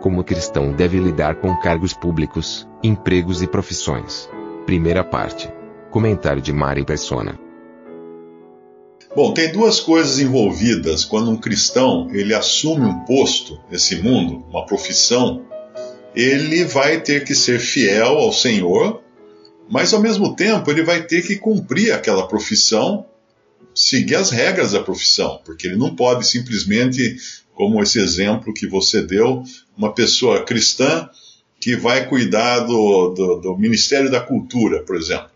Como 0.00 0.24
cristão 0.24 0.72
deve 0.72 0.98
lidar 0.98 1.36
com 1.36 1.54
cargos 1.60 1.92
públicos, 1.92 2.66
empregos 2.82 3.42
e 3.42 3.46
profissões. 3.46 4.30
Primeira 4.64 5.04
parte. 5.04 5.52
Comentário 5.90 6.40
de 6.40 6.52
Mari 6.54 6.86
Persona. 6.86 7.38
Bom, 9.14 9.34
tem 9.34 9.52
duas 9.52 9.78
coisas 9.78 10.18
envolvidas 10.18 11.04
quando 11.04 11.30
um 11.30 11.36
cristão 11.36 12.08
ele 12.12 12.32
assume 12.32 12.86
um 12.86 13.00
posto 13.00 13.60
nesse 13.70 13.96
mundo, 13.96 14.42
uma 14.48 14.64
profissão. 14.64 15.44
Ele 16.14 16.64
vai 16.64 17.00
ter 17.02 17.24
que 17.24 17.34
ser 17.34 17.58
fiel 17.58 18.16
ao 18.16 18.32
Senhor, 18.32 19.02
mas 19.68 19.92
ao 19.92 20.00
mesmo 20.00 20.34
tempo 20.34 20.70
ele 20.70 20.82
vai 20.82 21.02
ter 21.02 21.26
que 21.26 21.36
cumprir 21.36 21.92
aquela 21.92 22.26
profissão, 22.26 23.04
seguir 23.74 24.14
as 24.14 24.30
regras 24.30 24.72
da 24.72 24.82
profissão, 24.82 25.40
porque 25.44 25.66
ele 25.66 25.76
não 25.76 25.94
pode 25.94 26.26
simplesmente, 26.26 27.16
como 27.60 27.82
esse 27.82 28.00
exemplo 28.00 28.54
que 28.54 28.66
você 28.66 29.02
deu, 29.02 29.44
uma 29.76 29.92
pessoa 29.92 30.46
cristã 30.46 31.06
que 31.60 31.76
vai 31.76 32.08
cuidar 32.08 32.60
do, 32.60 33.10
do, 33.10 33.36
do 33.36 33.58
Ministério 33.58 34.10
da 34.10 34.18
Cultura, 34.18 34.82
por 34.82 34.96
exemplo. 34.96 35.28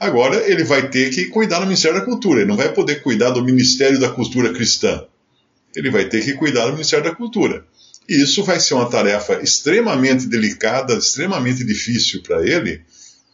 Agora 0.00 0.42
ele 0.50 0.64
vai 0.64 0.90
ter 0.90 1.10
que 1.10 1.26
cuidar 1.26 1.60
do 1.60 1.66
Ministério 1.66 2.00
da 2.00 2.04
Cultura, 2.04 2.40
ele 2.40 2.48
não 2.48 2.56
vai 2.56 2.72
poder 2.72 3.00
cuidar 3.00 3.30
do 3.30 3.44
Ministério 3.44 4.00
da 4.00 4.08
Cultura 4.08 4.52
Cristã. 4.52 5.04
Ele 5.76 5.88
vai 5.88 6.08
ter 6.08 6.24
que 6.24 6.32
cuidar 6.32 6.66
do 6.66 6.72
Ministério 6.72 7.04
da 7.04 7.14
Cultura. 7.14 7.64
E 8.08 8.20
isso 8.20 8.42
vai 8.42 8.58
ser 8.58 8.74
uma 8.74 8.90
tarefa 8.90 9.40
extremamente 9.40 10.26
delicada, 10.26 10.94
extremamente 10.94 11.62
difícil 11.64 12.24
para 12.24 12.44
ele, 12.44 12.80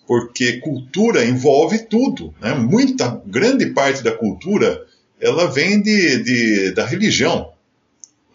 porque 0.07 0.59
cultura 0.59 1.25
envolve 1.25 1.79
tudo. 1.79 2.35
Né? 2.43 2.53
Muita, 2.53 3.23
grande 3.25 3.71
parte 3.71 4.03
da 4.03 4.13
cultura, 4.13 4.85
ela 5.19 5.47
vem 5.47 5.81
de, 5.81 6.23
de, 6.23 6.71
da 6.73 6.85
religião. 6.85 7.57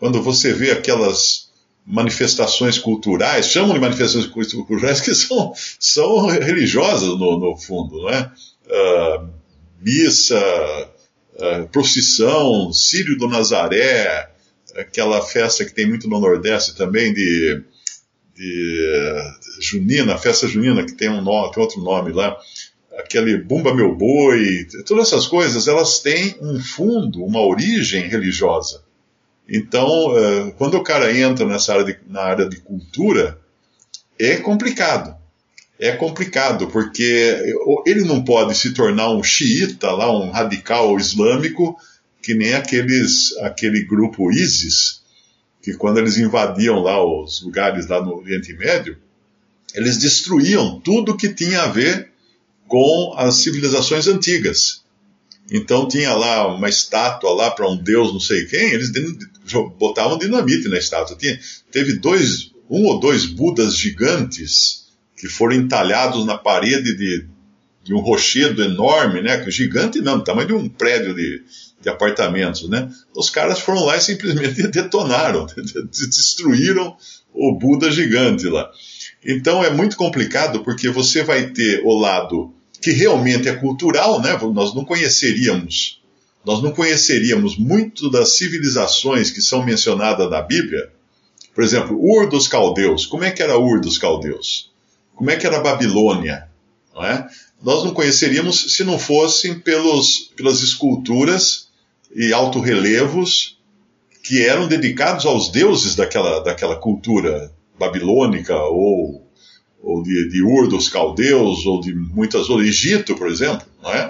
Quando 0.03 0.21
você 0.21 0.51
vê 0.51 0.69
aquelas 0.71 1.49
manifestações 1.85 2.77
culturais, 2.77 3.47
chamam 3.47 3.73
de 3.73 3.79
manifestações 3.79 4.25
culturais 4.25 4.99
que 4.99 5.15
são, 5.15 5.53
são 5.79 6.27
religiosas 6.27 7.07
no, 7.07 7.39
no 7.39 7.55
fundo, 7.55 8.01
não 8.01 8.09
é? 8.09 8.29
Uh, 8.67 9.29
missa, 9.79 10.89
uh, 11.35 11.69
procissão, 11.69 12.73
Sírio 12.73 13.17
do 13.17 13.29
Nazaré, 13.29 14.29
aquela 14.75 15.21
festa 15.21 15.63
que 15.63 15.73
tem 15.73 15.87
muito 15.87 16.09
no 16.09 16.19
Nordeste 16.19 16.75
também 16.75 17.13
de, 17.13 17.63
de 18.35 19.17
Junina, 19.61 20.17
festa 20.17 20.49
junina 20.49 20.83
que 20.83 20.91
tem 20.91 21.09
um 21.09 21.21
tem 21.21 21.61
outro 21.61 21.79
nome 21.79 22.11
lá, 22.11 22.37
aquele 22.97 23.37
Bumba 23.37 23.73
Meu 23.73 23.95
Boi, 23.95 24.67
todas 24.85 25.07
essas 25.07 25.27
coisas, 25.27 25.65
elas 25.65 25.99
têm 25.99 26.35
um 26.41 26.59
fundo, 26.59 27.23
uma 27.23 27.39
origem 27.39 28.09
religiosa. 28.09 28.83
Então, 29.47 30.13
quando 30.57 30.75
o 30.75 30.83
cara 30.83 31.15
entra 31.15 31.45
nessa 31.45 31.73
área 31.73 31.85
de, 31.85 31.97
na 32.07 32.21
área 32.21 32.47
de 32.47 32.57
cultura, 32.61 33.39
é 34.17 34.37
complicado. 34.37 35.15
É 35.79 35.91
complicado, 35.91 36.67
porque 36.67 37.55
ele 37.85 38.03
não 38.05 38.23
pode 38.23 38.55
se 38.55 38.73
tornar 38.73 39.09
um 39.09 39.23
xiita, 39.23 39.91
lá, 39.91 40.09
um 40.11 40.29
radical 40.29 40.97
islâmico, 40.97 41.75
que 42.21 42.33
nem 42.33 42.53
aqueles, 42.53 43.35
aquele 43.39 43.83
grupo 43.83 44.31
ISIS, 44.31 45.01
que 45.61 45.73
quando 45.73 45.97
eles 45.97 46.17
invadiam 46.17 46.79
lá 46.79 47.03
os 47.03 47.41
lugares 47.41 47.87
lá 47.87 48.01
no 48.01 48.15
Oriente 48.15 48.53
Médio, 48.53 48.97
eles 49.73 49.97
destruíam 49.97 50.79
tudo 50.79 51.17
que 51.17 51.33
tinha 51.33 51.63
a 51.63 51.67
ver 51.67 52.11
com 52.67 53.13
as 53.17 53.37
civilizações 53.37 54.07
antigas. 54.07 54.83
Então 55.51 55.87
tinha 55.87 56.13
lá 56.13 56.47
uma 56.47 56.69
estátua 56.69 57.33
lá 57.33 57.51
para 57.51 57.69
um 57.69 57.75
deus 57.75 58.13
não 58.13 58.19
sei 58.19 58.45
quem, 58.45 58.71
eles 58.71 58.91
botavam 59.77 60.17
dinamite 60.17 60.67
na 60.67 60.77
estátua. 60.77 61.15
Tinha, 61.17 61.39
teve 61.71 61.93
dois, 61.93 62.51
um 62.69 62.85
ou 62.85 62.99
dois 62.99 63.25
budas 63.25 63.75
gigantes 63.75 64.83
que 65.17 65.27
foram 65.27 65.55
entalhados 65.55 66.25
na 66.25 66.37
parede 66.37 66.95
de, 66.95 67.25
de 67.83 67.93
um 67.93 67.99
rochedo 67.99 68.63
enorme, 68.63 69.21
né? 69.21 69.43
Gigante 69.49 70.01
não, 70.01 70.17
do 70.17 70.23
tamanho 70.23 70.47
de 70.47 70.53
um 70.53 70.69
prédio 70.69 71.13
de, 71.13 71.43
de 71.81 71.89
apartamentos, 71.89 72.67
né? 72.69 72.89
Os 73.15 73.29
caras 73.29 73.59
foram 73.59 73.85
lá 73.85 73.97
e 73.97 74.01
simplesmente 74.01 74.63
detonaram, 74.67 75.45
destruíram 75.91 76.95
o 77.33 77.57
Buda 77.57 77.91
gigante 77.91 78.47
lá. 78.47 78.69
Então 79.25 79.63
é 79.63 79.69
muito 79.69 79.95
complicado 79.95 80.63
porque 80.63 80.89
você 80.89 81.23
vai 81.23 81.51
ter 81.51 81.81
o 81.83 81.97
lado 81.97 82.53
que 82.81 82.91
realmente 82.91 83.47
é 83.47 83.55
cultural, 83.55 84.21
né? 84.21 84.37
Nós 84.53 84.75
não 84.75 84.83
conheceríamos, 84.83 86.01
nós 86.45 86.61
não 86.61 86.71
conheceríamos 86.71 87.57
muito 87.57 88.09
das 88.09 88.37
civilizações 88.37 89.31
que 89.31 89.41
são 89.41 89.63
mencionadas 89.63 90.29
na 90.29 90.41
Bíblia. 90.41 90.91
Por 91.53 91.63
exemplo, 91.63 91.97
Ur 91.99 92.27
dos 92.27 92.47
Caldeus. 92.47 93.05
Como 93.05 93.23
é 93.23 93.31
que 93.31 93.41
era 93.41 93.57
Ur 93.57 93.79
dos 93.79 93.97
Caldeus? 93.97 94.71
Como 95.15 95.29
é 95.29 95.35
que 95.35 95.47
era 95.47 95.61
Babilônia? 95.61 96.49
Não 96.93 97.05
é? 97.05 97.27
Nós 97.61 97.83
não 97.83 97.93
conheceríamos 97.93 98.75
se 98.75 98.83
não 98.83 98.99
fossem 98.99 99.59
pelos, 99.59 100.31
pelas 100.35 100.61
esculturas 100.61 101.69
e 102.13 102.33
alto-relevos 102.33 103.57
que 104.21 104.43
eram 104.45 104.67
dedicados 104.67 105.25
aos 105.25 105.49
deuses 105.49 105.95
daquela, 105.95 106.39
daquela 106.39 106.75
cultura 106.75 107.51
babilônica 107.77 108.55
ou 108.55 109.23
ou 109.83 110.01
de, 110.01 110.29
de 110.29 110.41
Ur 110.41 110.69
dos 110.69 110.87
Caldeus, 110.87 111.65
ou 111.65 111.81
de 111.81 111.93
muitas 111.93 112.49
outras, 112.49 112.69
Egito, 112.69 113.15
por 113.15 113.29
exemplo, 113.29 113.67
não 113.81 113.91
é? 113.91 114.09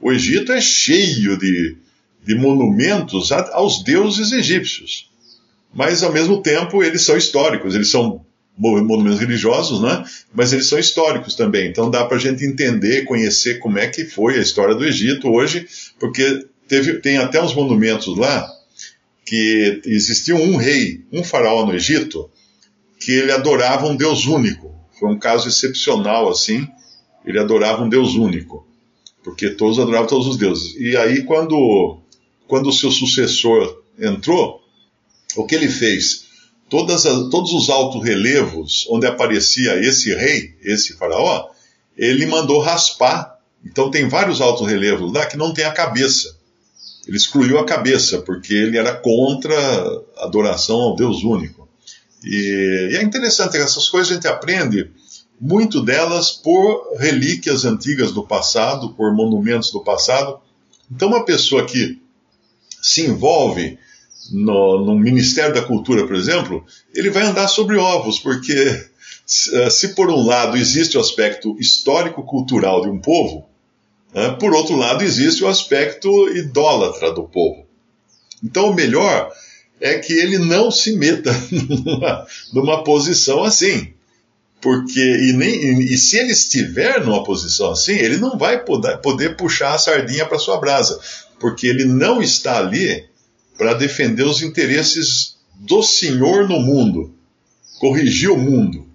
O 0.00 0.10
Egito 0.12 0.52
é 0.52 0.60
cheio 0.60 1.38
de, 1.38 1.76
de 2.24 2.34
monumentos 2.34 3.30
aos 3.32 3.84
deuses 3.84 4.32
egípcios. 4.32 5.10
Mas, 5.72 6.02
ao 6.02 6.12
mesmo 6.12 6.42
tempo, 6.42 6.82
eles 6.82 7.02
são 7.02 7.16
históricos, 7.16 7.74
eles 7.74 7.90
são 7.90 8.24
monumentos 8.60 9.20
religiosos, 9.20 9.80
né? 9.80 10.04
mas 10.34 10.52
eles 10.52 10.66
são 10.66 10.78
históricos 10.78 11.34
também. 11.34 11.68
Então 11.68 11.90
dá 11.90 12.04
para 12.04 12.16
a 12.16 12.20
gente 12.20 12.44
entender, 12.44 13.04
conhecer 13.04 13.58
como 13.58 13.78
é 13.78 13.86
que 13.86 14.04
foi 14.04 14.38
a 14.38 14.42
história 14.42 14.74
do 14.74 14.84
Egito 14.84 15.28
hoje, 15.28 15.66
porque 15.98 16.44
teve, 16.68 16.94
tem 16.98 17.16
até 17.16 17.42
uns 17.42 17.54
monumentos 17.54 18.16
lá 18.18 18.46
que 19.24 19.80
existia 19.86 20.34
um 20.34 20.56
rei, 20.56 21.04
um 21.12 21.22
faraó 21.22 21.64
no 21.64 21.74
Egito, 21.74 22.30
que 22.98 23.12
ele 23.12 23.32
adorava 23.32 23.86
um 23.86 23.96
Deus 23.96 24.26
único. 24.26 24.74
Foi 24.98 25.08
um 25.08 25.18
caso 25.18 25.48
excepcional 25.48 26.28
assim. 26.28 26.68
Ele 27.24 27.38
adorava 27.38 27.82
um 27.82 27.88
Deus 27.88 28.14
único, 28.14 28.66
porque 29.22 29.50
todos 29.50 29.78
adoravam 29.78 30.06
todos 30.06 30.26
os 30.26 30.36
deuses. 30.36 30.74
E 30.76 30.96
aí 30.96 31.22
quando 31.22 31.98
quando 32.46 32.68
o 32.68 32.72
seu 32.72 32.90
sucessor 32.90 33.82
entrou, 33.98 34.60
o 35.36 35.44
que 35.44 35.54
ele 35.54 35.68
fez? 35.68 36.26
Todas 36.68 37.06
as, 37.06 37.28
todos 37.30 37.52
os 37.52 37.70
altos 37.70 38.04
relevos 38.04 38.86
onde 38.90 39.06
aparecia 39.06 39.76
esse 39.76 40.12
rei, 40.14 40.56
esse 40.62 40.94
faraó, 40.94 41.48
ele 41.96 42.26
mandou 42.26 42.60
raspar. 42.60 43.38
Então 43.64 43.90
tem 43.90 44.08
vários 44.08 44.40
altos 44.40 44.66
relevos 44.66 45.12
lá 45.12 45.26
que 45.26 45.36
não 45.36 45.52
tem 45.52 45.64
a 45.64 45.72
cabeça. 45.72 46.38
Ele 47.06 47.16
excluiu 47.16 47.58
a 47.58 47.64
cabeça, 47.64 48.18
porque 48.22 48.54
ele 48.54 48.78
era 48.78 48.94
contra 48.94 49.54
a 50.16 50.24
adoração 50.24 50.76
ao 50.76 50.96
Deus 50.96 51.22
único. 51.22 51.68
E, 52.24 52.90
e 52.92 52.96
é 52.96 53.02
interessante, 53.02 53.56
essas 53.56 53.88
coisas 53.88 54.10
a 54.10 54.14
gente 54.14 54.28
aprende, 54.28 54.90
muito 55.40 55.80
delas 55.80 56.30
por 56.32 56.96
relíquias 56.98 57.64
antigas 57.64 58.12
do 58.12 58.26
passado, 58.26 58.92
por 58.92 59.14
monumentos 59.14 59.70
do 59.70 59.82
passado. 59.82 60.38
Então, 60.90 61.08
uma 61.08 61.24
pessoa 61.24 61.64
que 61.64 61.98
se 62.82 63.06
envolve 63.06 63.78
no, 64.30 64.84
no 64.84 64.98
Ministério 64.98 65.54
da 65.54 65.62
Cultura, 65.62 66.06
por 66.06 66.14
exemplo, 66.14 66.64
ele 66.94 67.10
vai 67.10 67.22
andar 67.22 67.48
sobre 67.48 67.76
ovos, 67.76 68.18
porque 68.18 68.84
se 69.24 69.88
por 69.94 70.10
um 70.10 70.26
lado 70.26 70.56
existe 70.56 70.98
o 70.98 71.00
aspecto 71.00 71.56
histórico-cultural 71.58 72.82
de 72.82 72.88
um 72.88 72.98
povo, 72.98 73.48
né, 74.12 74.30
por 74.40 74.52
outro 74.52 74.76
lado 74.76 75.04
existe 75.04 75.42
o 75.44 75.48
aspecto 75.48 76.28
idólatra 76.36 77.12
do 77.12 77.22
povo. 77.22 77.64
Então, 78.42 78.70
o 78.70 78.74
melhor 78.74 79.30
é 79.80 79.98
que 79.98 80.12
ele 80.12 80.38
não 80.38 80.70
se 80.70 80.96
meta 80.96 81.32
numa, 81.50 82.26
numa 82.52 82.84
posição 82.84 83.44
assim. 83.44 83.94
Porque, 84.60 85.00
e, 85.00 85.32
nem, 85.32 85.80
e 85.80 85.96
se 85.96 86.18
ele 86.18 86.32
estiver 86.32 87.04
numa 87.04 87.24
posição 87.24 87.70
assim, 87.70 87.92
ele 87.92 88.18
não 88.18 88.36
vai 88.36 88.62
poder, 88.62 89.36
puxar 89.36 89.74
a 89.74 89.78
sardinha 89.78 90.26
para 90.26 90.38
sua 90.38 90.58
brasa. 90.58 91.00
porque 91.38 91.66
ele 91.66 91.84
não 91.86 92.22
está 92.22 92.58
ali 92.58 93.06
para 93.56 93.72
defender 93.72 94.24
os 94.24 94.42
interesses 94.42 95.36
do 95.54 95.82
Senhor 95.82 96.48
no 96.48 96.60
mundo, 96.60 97.14
corrigir 97.78 98.30
o 98.30 98.36
mundo. 98.36 98.86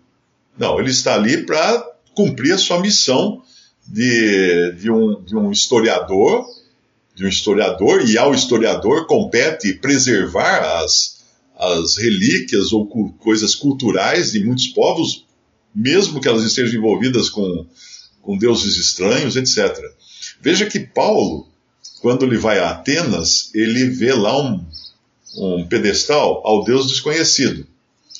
Não, 0.57 0.79
ele 0.79 0.91
está 0.91 1.15
ali 1.15 1.43
para 1.45 1.83
cumprir 2.13 2.53
a 2.53 2.57
sua 2.57 2.79
missão 2.79 3.41
de, 3.87 4.71
de, 4.73 4.89
um, 4.89 5.21
de 5.23 5.35
um 5.35 5.51
historiador, 5.51 6.45
de 7.13 7.25
um 7.25 7.27
historiador, 7.27 8.07
e 8.07 8.17
ao 8.17 8.33
historiador 8.33 9.05
compete 9.05 9.73
preservar 9.73 10.81
as, 10.83 11.23
as 11.57 11.97
relíquias 11.97 12.73
ou 12.73 12.87
coisas 13.19 13.55
culturais 13.55 14.31
de 14.31 14.43
muitos 14.43 14.67
povos, 14.67 15.24
mesmo 15.75 16.21
que 16.21 16.27
elas 16.27 16.43
estejam 16.43 16.79
envolvidas 16.79 17.29
com, 17.29 17.65
com 18.21 18.37
deuses 18.37 18.77
estranhos, 18.77 19.35
etc. 19.35 19.77
Veja 20.41 20.65
que 20.65 20.79
Paulo, 20.79 21.47
quando 22.01 22.25
ele 22.25 22.37
vai 22.37 22.59
a 22.59 22.71
Atenas, 22.71 23.51
ele 23.53 23.89
vê 23.89 24.13
lá 24.13 24.41
um, 24.41 24.65
um 25.37 25.67
pedestal 25.67 26.41
ao 26.45 26.63
Deus 26.63 26.87
desconhecido. 26.87 27.67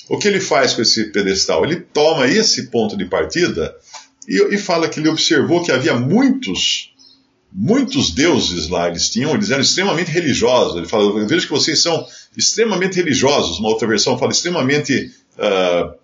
O 0.08 0.18
que 0.18 0.28
ele 0.28 0.40
faz 0.40 0.74
com 0.74 0.82
esse 0.82 1.10
pedestal? 1.10 1.64
Ele 1.64 1.76
toma 1.76 2.28
esse 2.28 2.68
ponto 2.68 2.96
de 2.96 3.06
partida 3.06 3.74
e, 4.28 4.54
e 4.54 4.58
fala 4.58 4.88
que 4.88 5.00
ele 5.00 5.08
observou 5.08 5.62
que 5.64 5.72
havia 5.72 5.94
muitos, 5.94 6.92
muitos 7.52 8.10
deuses 8.10 8.68
lá, 8.68 8.88
eles 8.88 9.08
tinham, 9.08 9.34
eles 9.34 9.50
eram 9.50 9.62
extremamente 9.62 10.10
religiosos. 10.10 10.76
Ele 10.76 10.86
fala, 10.86 11.04
eu 11.04 11.26
vejo 11.26 11.46
que 11.46 11.52
vocês 11.52 11.80
são 11.80 12.06
extremamente 12.36 12.96
religiosos. 12.96 13.58
Uma 13.58 13.68
outra 13.68 13.88
versão 13.88 14.18
fala 14.18 14.30
extremamente, 14.30 15.10
uh, 15.38 15.94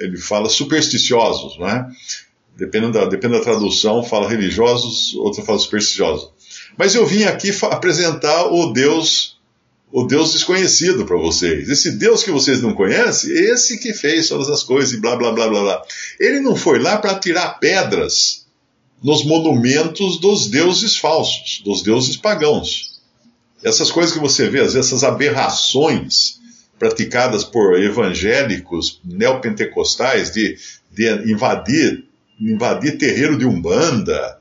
ele 0.00 0.16
fala 0.16 0.48
supersticiosos, 0.48 1.58
né? 1.58 1.86
Dependendo 2.56 2.92
da, 2.92 3.04
dependendo 3.04 3.38
da 3.38 3.44
tradução, 3.44 4.02
fala 4.02 4.28
religiosos, 4.28 5.14
outra 5.14 5.44
fala 5.44 5.58
supersticiosos. 5.58 6.30
Mas 6.76 6.94
eu 6.94 7.06
vim 7.06 7.24
aqui 7.24 7.50
apresentar 7.70 8.46
o 8.46 8.72
Deus 8.72 9.38
o 9.92 10.04
Deus 10.04 10.32
desconhecido 10.32 11.04
para 11.04 11.16
vocês. 11.16 11.68
Esse 11.68 11.90
Deus 11.92 12.22
que 12.22 12.30
vocês 12.30 12.62
não 12.62 12.72
conhecem, 12.74 13.32
esse 13.32 13.78
que 13.78 13.92
fez 13.92 14.28
todas 14.28 14.48
as 14.48 14.62
coisas 14.62 14.92
e 14.92 15.00
blá 15.00 15.16
blá 15.16 15.32
blá 15.32 15.48
blá 15.48 15.60
blá. 15.62 15.82
Ele 16.18 16.38
não 16.38 16.54
foi 16.54 16.78
lá 16.78 16.96
para 16.96 17.18
tirar 17.18 17.58
pedras 17.58 18.46
nos 19.02 19.24
monumentos 19.24 20.20
dos 20.20 20.46
deuses 20.46 20.96
falsos, 20.96 21.60
dos 21.64 21.82
deuses 21.82 22.16
pagãos. 22.16 23.00
Essas 23.64 23.90
coisas 23.90 24.12
que 24.12 24.20
você 24.20 24.48
vê, 24.48 24.60
às 24.60 24.74
vezes, 24.74 24.86
essas 24.86 25.02
aberrações 25.02 26.39
praticadas 26.80 27.44
por 27.44 27.78
evangélicos 27.78 29.02
neopentecostais 29.04 30.30
de, 30.30 30.56
de 30.90 31.30
invadir, 31.30 32.06
invadir 32.40 32.96
terreiro 32.96 33.36
de 33.36 33.44
umbanda, 33.44 34.38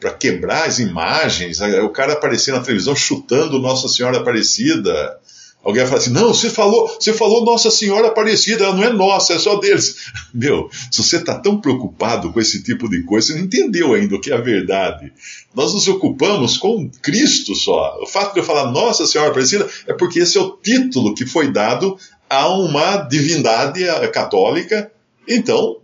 para 0.00 0.12
quebrar 0.12 0.66
as 0.66 0.80
imagens, 0.80 1.60
o 1.60 1.88
cara 1.88 2.14
aparecer 2.14 2.52
na 2.52 2.60
televisão 2.60 2.94
chutando 2.94 3.60
Nossa 3.60 3.88
Senhora 3.88 4.18
Aparecida. 4.18 5.18
Alguém 5.62 5.82
vai 5.82 5.88
falar 5.88 6.00
assim: 6.00 6.12
não, 6.12 6.32
você 6.32 6.48
falou, 6.48 6.86
você 6.86 7.12
falou 7.12 7.44
Nossa 7.44 7.70
Senhora 7.70 8.08
Aparecida, 8.08 8.64
ela 8.64 8.76
não 8.76 8.84
é 8.84 8.92
nossa, 8.92 9.32
é 9.32 9.38
só 9.38 9.56
deles. 9.56 9.96
Meu, 10.32 10.70
se 10.90 11.02
você 11.02 11.16
está 11.16 11.38
tão 11.38 11.60
preocupado 11.60 12.32
com 12.32 12.40
esse 12.40 12.62
tipo 12.62 12.88
de 12.88 13.02
coisa, 13.02 13.28
você 13.28 13.34
não 13.34 13.46
entendeu 13.46 13.92
ainda 13.92 14.14
o 14.14 14.20
que 14.20 14.30
é 14.30 14.34
a 14.34 14.40
verdade. 14.40 15.12
Nós 15.54 15.74
nos 15.74 15.88
ocupamos 15.88 16.56
com 16.56 16.88
Cristo 17.02 17.54
só. 17.54 17.98
O 18.00 18.06
fato 18.06 18.34
de 18.34 18.40
eu 18.40 18.44
falar 18.44 18.70
Nossa 18.70 19.06
Senhora 19.06 19.30
Aparecida 19.30 19.68
é 19.86 19.92
porque 19.92 20.20
esse 20.20 20.38
é 20.38 20.40
o 20.40 20.56
título 20.62 21.14
que 21.14 21.26
foi 21.26 21.50
dado 21.50 21.98
a 22.30 22.48
uma 22.48 22.98
divindade 22.98 23.84
católica. 24.12 24.90
Então, 25.28 25.78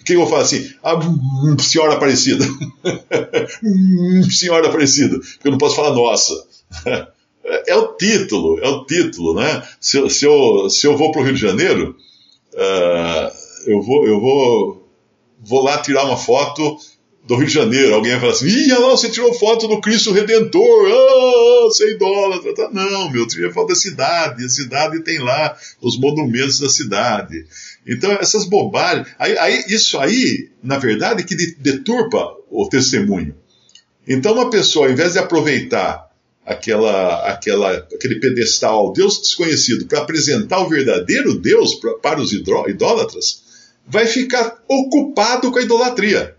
o 0.00 0.04
que 0.04 0.14
eu 0.14 0.26
falar 0.26 0.42
assim? 0.42 0.72
Ah, 0.82 0.94
hum, 0.94 1.58
senhora 1.58 1.94
Aparecida. 1.94 2.44
Hum, 3.62 4.22
senhora 4.30 4.68
Aparecida. 4.68 5.18
Porque 5.18 5.48
eu 5.48 5.50
não 5.50 5.58
posso 5.58 5.76
falar 5.76 5.94
nossa. 5.94 6.32
É 7.44 7.74
o 7.74 7.94
título, 7.94 8.58
é 8.60 8.68
o 8.68 8.84
título, 8.84 9.34
né? 9.34 9.62
Se, 9.80 10.08
se, 10.10 10.26
eu, 10.26 10.68
se 10.68 10.86
eu 10.86 10.96
vou 10.96 11.10
para 11.10 11.22
o 11.22 11.24
Rio 11.24 11.34
de 11.34 11.40
Janeiro, 11.40 11.96
uh, 12.52 13.32
eu, 13.66 13.82
vou, 13.82 14.06
eu 14.06 14.20
vou, 14.20 14.88
vou 15.40 15.62
lá 15.62 15.78
tirar 15.78 16.04
uma 16.04 16.18
foto 16.18 16.76
do 17.24 17.36
Rio 17.36 17.46
de 17.46 17.54
Janeiro. 17.54 17.94
Alguém 17.94 18.12
vai 18.12 18.20
falar 18.20 18.32
assim: 18.32 18.46
Ih, 18.46 18.72
lá, 18.72 18.90
você 18.90 19.08
tirou 19.08 19.32
foto 19.34 19.68
do 19.68 19.80
Cristo 19.80 20.12
Redentor, 20.12 20.90
ah, 20.90 21.64
você 21.64 21.84
é 21.84 21.90
idólatra. 21.92 22.54
Tá, 22.54 22.70
não, 22.72 23.10
meu, 23.10 23.22
eu 23.22 23.28
tirei 23.28 23.50
foto 23.50 23.68
da 23.68 23.74
cidade. 23.74 24.44
A 24.44 24.48
cidade 24.48 25.00
tem 25.00 25.18
lá 25.18 25.56
os 25.80 25.98
monumentos 25.98 26.60
da 26.60 26.68
cidade. 26.68 27.46
Então, 27.86 28.12
essas 28.12 28.44
bobagens. 28.44 29.06
Aí, 29.18 29.38
aí, 29.38 29.64
isso 29.68 29.98
aí, 29.98 30.50
na 30.62 30.78
verdade, 30.78 31.24
que 31.24 31.34
deturpa 31.34 32.34
o 32.50 32.68
testemunho. 32.68 33.34
Então, 34.06 34.32
uma 34.32 34.50
pessoa, 34.50 34.86
ao 34.86 34.92
invés 34.92 35.12
de 35.12 35.18
aproveitar 35.18 36.09
aquela, 36.50 37.30
aquela, 37.30 37.76
aquele 37.76 38.16
pedestal 38.16 38.78
ao 38.78 38.92
Deus 38.92 39.20
desconhecido 39.20 39.86
para 39.86 40.00
apresentar 40.00 40.60
o 40.60 40.68
verdadeiro 40.68 41.38
Deus 41.38 41.76
pra, 41.76 41.94
para 41.94 42.20
os 42.20 42.32
idólatras, 42.32 43.42
vai 43.86 44.06
ficar 44.06 44.58
ocupado 44.68 45.52
com 45.52 45.58
a 45.58 45.62
idolatria. 45.62 46.34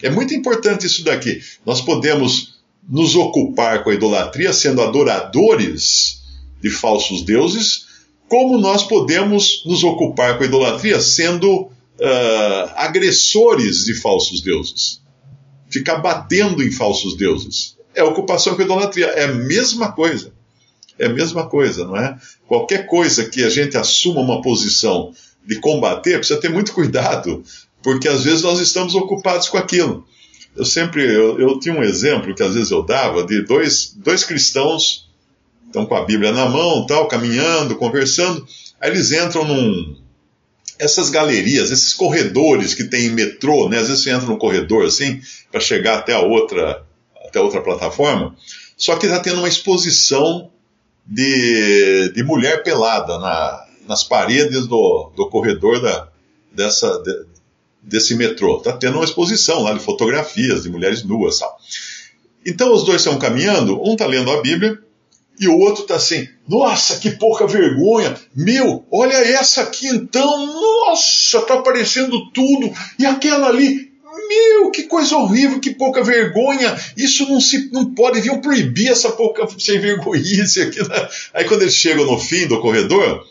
É 0.00 0.08
muito 0.08 0.32
importante 0.32 0.86
isso 0.86 1.02
daqui. 1.02 1.42
Nós 1.66 1.80
podemos 1.80 2.60
nos 2.88 3.16
ocupar 3.16 3.82
com 3.82 3.90
a 3.90 3.94
idolatria 3.94 4.52
sendo 4.52 4.80
adoradores 4.80 6.22
de 6.62 6.70
falsos 6.70 7.22
deuses, 7.22 7.86
como 8.28 8.58
nós 8.58 8.84
podemos 8.84 9.64
nos 9.66 9.82
ocupar 9.82 10.38
com 10.38 10.44
a 10.44 10.46
idolatria 10.46 11.00
sendo 11.00 11.62
uh, 11.62 11.70
agressores 12.76 13.84
de 13.84 13.94
falsos 13.94 14.40
deuses. 14.40 15.00
Ficar 15.68 15.96
batendo 15.96 16.62
em 16.62 16.70
falsos 16.70 17.16
deuses. 17.16 17.77
É 17.94 18.02
ocupação 18.02 18.54
com 18.54 18.62
idolatria. 18.62 19.06
É 19.06 19.24
a 19.24 19.34
mesma 19.34 19.92
coisa. 19.92 20.32
É 20.98 21.06
a 21.06 21.10
mesma 21.10 21.46
coisa, 21.46 21.86
não 21.86 21.96
é? 21.96 22.16
Qualquer 22.46 22.86
coisa 22.86 23.24
que 23.24 23.44
a 23.44 23.48
gente 23.48 23.76
assuma 23.76 24.20
uma 24.20 24.42
posição 24.42 25.12
de 25.46 25.60
combater, 25.60 26.18
precisa 26.18 26.40
ter 26.40 26.50
muito 26.50 26.72
cuidado, 26.72 27.42
porque 27.82 28.08
às 28.08 28.24
vezes 28.24 28.42
nós 28.42 28.60
estamos 28.60 28.94
ocupados 28.94 29.48
com 29.48 29.56
aquilo. 29.56 30.06
Eu 30.54 30.64
sempre, 30.64 31.02
eu, 31.02 31.38
eu 31.38 31.58
tinha 31.60 31.74
um 31.74 31.82
exemplo 31.82 32.34
que 32.34 32.42
às 32.42 32.52
vezes 32.52 32.70
eu 32.70 32.82
dava 32.82 33.24
de 33.24 33.42
dois, 33.42 33.94
dois 33.96 34.24
cristãos 34.24 35.08
estão 35.66 35.86
com 35.86 35.94
a 35.94 36.04
Bíblia 36.04 36.32
na 36.32 36.48
mão, 36.48 36.84
tal, 36.86 37.06
caminhando, 37.06 37.76
conversando. 37.76 38.44
Aí 38.80 38.90
eles 38.90 39.12
entram 39.12 39.44
num. 39.44 39.96
Essas 40.78 41.10
galerias, 41.10 41.70
esses 41.70 41.92
corredores 41.92 42.72
que 42.72 42.84
tem 42.84 43.06
em 43.06 43.10
metrô, 43.10 43.68
né? 43.68 43.78
Às 43.78 43.88
vezes 43.88 44.02
você 44.02 44.10
entra 44.10 44.26
no 44.26 44.38
corredor 44.38 44.84
assim, 44.84 45.20
para 45.50 45.60
chegar 45.60 45.98
até 45.98 46.12
a 46.12 46.20
outra, 46.20 46.84
outra 47.40 47.62
plataforma. 47.62 48.36
Só 48.76 48.96
que 48.96 49.06
está 49.06 49.20
tendo 49.20 49.38
uma 49.38 49.48
exposição 49.48 50.50
de, 51.06 52.12
de 52.14 52.22
mulher 52.22 52.62
pelada 52.62 53.18
na, 53.18 53.66
nas 53.86 54.04
paredes 54.04 54.66
do, 54.66 55.10
do 55.16 55.28
corredor 55.28 55.80
da, 55.80 56.08
dessa, 56.52 56.98
de, 57.02 57.26
desse 57.82 58.14
metrô. 58.14 58.58
Está 58.58 58.72
tendo 58.72 58.96
uma 58.96 59.04
exposição 59.04 59.62
lá 59.62 59.72
de 59.72 59.80
fotografias 59.80 60.62
de 60.62 60.70
mulheres 60.70 61.02
nuas 61.02 61.38
tal. 61.38 61.58
Então 62.46 62.72
os 62.72 62.84
dois 62.84 63.00
estão 63.00 63.18
caminhando, 63.18 63.82
um 63.82 63.92
está 63.92 64.06
lendo 64.06 64.30
a 64.30 64.40
Bíblia 64.40 64.78
e 65.40 65.46
o 65.46 65.58
outro 65.58 65.84
tá 65.84 65.94
assim, 65.94 66.28
nossa, 66.48 66.98
que 66.98 67.12
pouca 67.12 67.46
vergonha, 67.46 68.16
meu, 68.34 68.84
olha 68.90 69.14
essa 69.14 69.62
aqui 69.62 69.86
então, 69.86 70.46
nossa, 70.46 71.40
tá 71.42 71.54
aparecendo 71.54 72.30
tudo, 72.32 72.72
e 72.98 73.06
aquela 73.06 73.48
ali, 73.48 73.87
meu, 74.26 74.70
que 74.70 74.84
coisa 74.84 75.16
horrível, 75.16 75.60
que 75.60 75.74
pouca 75.74 76.02
vergonha, 76.02 76.76
isso 76.96 77.28
não 77.28 77.40
se 77.40 77.70
não 77.72 77.94
pode, 77.94 78.16
deviam 78.16 78.40
proibir 78.40 78.88
essa 78.88 79.12
pouca 79.12 79.46
sem 79.58 79.78
vergonhice 79.78 80.62
aqui. 80.62 80.80
Né? 80.86 81.08
Aí 81.34 81.44
quando 81.44 81.62
eles 81.62 81.74
chegam 81.74 82.04
no 82.04 82.18
fim 82.18 82.46
do 82.46 82.60
corredor, 82.60 83.24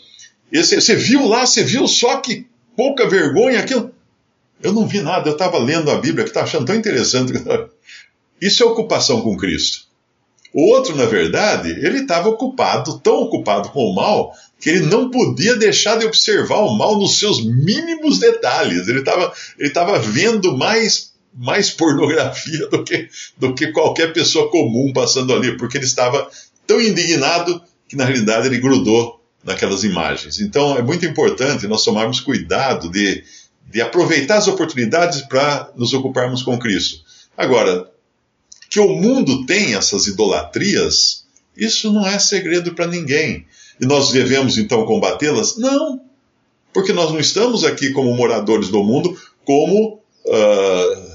esse, 0.51 0.75
você 0.75 0.95
viu 0.95 1.27
lá, 1.27 1.45
você 1.45 1.63
viu 1.63 1.87
só 1.87 2.17
que 2.17 2.47
pouca 2.75 3.07
vergonha 3.07 3.59
aquilo? 3.59 3.91
Eu 4.61 4.73
não 4.73 4.87
vi 4.87 5.01
nada, 5.01 5.29
eu 5.29 5.33
estava 5.33 5.57
lendo 5.57 5.91
a 5.91 5.97
Bíblia 5.97 6.23
que 6.23 6.29
está 6.29 6.43
achando 6.43 6.65
tão 6.65 6.75
interessante. 6.75 7.33
Isso 8.41 8.63
é 8.63 8.65
ocupação 8.65 9.21
com 9.21 9.37
Cristo. 9.37 9.87
O 10.53 10.71
outro, 10.71 10.95
na 10.95 11.05
verdade, 11.05 11.69
ele 11.69 11.99
estava 11.99 12.29
ocupado, 12.29 12.99
tão 12.99 13.21
ocupado 13.21 13.69
com 13.69 13.81
o 13.81 13.93
mal, 13.93 14.33
que 14.59 14.69
ele 14.69 14.85
não 14.85 15.11
podia 15.11 15.55
deixar 15.55 15.97
de 15.97 16.05
observar 16.05 16.59
o 16.59 16.77
mal 16.77 16.97
nos 16.97 17.19
seus 17.19 17.43
mínimos 17.43 18.19
detalhes. 18.19 18.87
Ele 18.87 18.99
estava 18.99 19.33
ele 19.57 19.69
tava 19.69 19.99
vendo 19.99 20.57
mais, 20.57 21.13
mais 21.33 21.69
pornografia 21.69 22.67
do 22.67 22.83
que, 22.83 23.07
do 23.37 23.53
que 23.53 23.71
qualquer 23.71 24.13
pessoa 24.13 24.49
comum 24.49 24.91
passando 24.93 25.33
ali, 25.33 25.57
porque 25.57 25.77
ele 25.77 25.85
estava 25.85 26.29
tão 26.65 26.81
indignado 26.81 27.61
que, 27.87 27.95
na 27.95 28.03
realidade, 28.03 28.47
ele 28.47 28.59
grudou 28.59 29.23
naquelas 29.43 29.83
imagens. 29.83 30.39
Então, 30.39 30.77
é 30.77 30.81
muito 30.81 31.05
importante 31.05 31.67
nós 31.67 31.83
tomarmos 31.83 32.19
cuidado 32.19 32.89
de, 32.89 33.23
de 33.71 33.79
aproveitar 33.79 34.37
as 34.37 34.47
oportunidades 34.47 35.21
para 35.21 35.71
nos 35.75 35.93
ocuparmos 35.93 36.43
com 36.43 36.59
Cristo. 36.59 36.99
Agora, 37.37 37.89
que 38.69 38.79
o 38.79 38.89
mundo 38.89 39.45
tem 39.45 39.75
essas 39.75 40.07
idolatrias, 40.07 41.25
isso 41.55 41.93
não 41.93 42.05
é 42.05 42.19
segredo 42.19 42.73
para 42.73 42.87
ninguém. 42.87 43.45
E 43.79 43.85
nós 43.85 44.11
devemos 44.11 44.57
então 44.57 44.85
combatê-las? 44.85 45.57
Não, 45.57 46.01
porque 46.73 46.93
nós 46.93 47.11
não 47.11 47.19
estamos 47.19 47.63
aqui 47.63 47.91
como 47.91 48.15
moradores 48.15 48.69
do 48.69 48.83
mundo, 48.83 49.17
como 49.45 49.99
uh, 50.25 51.07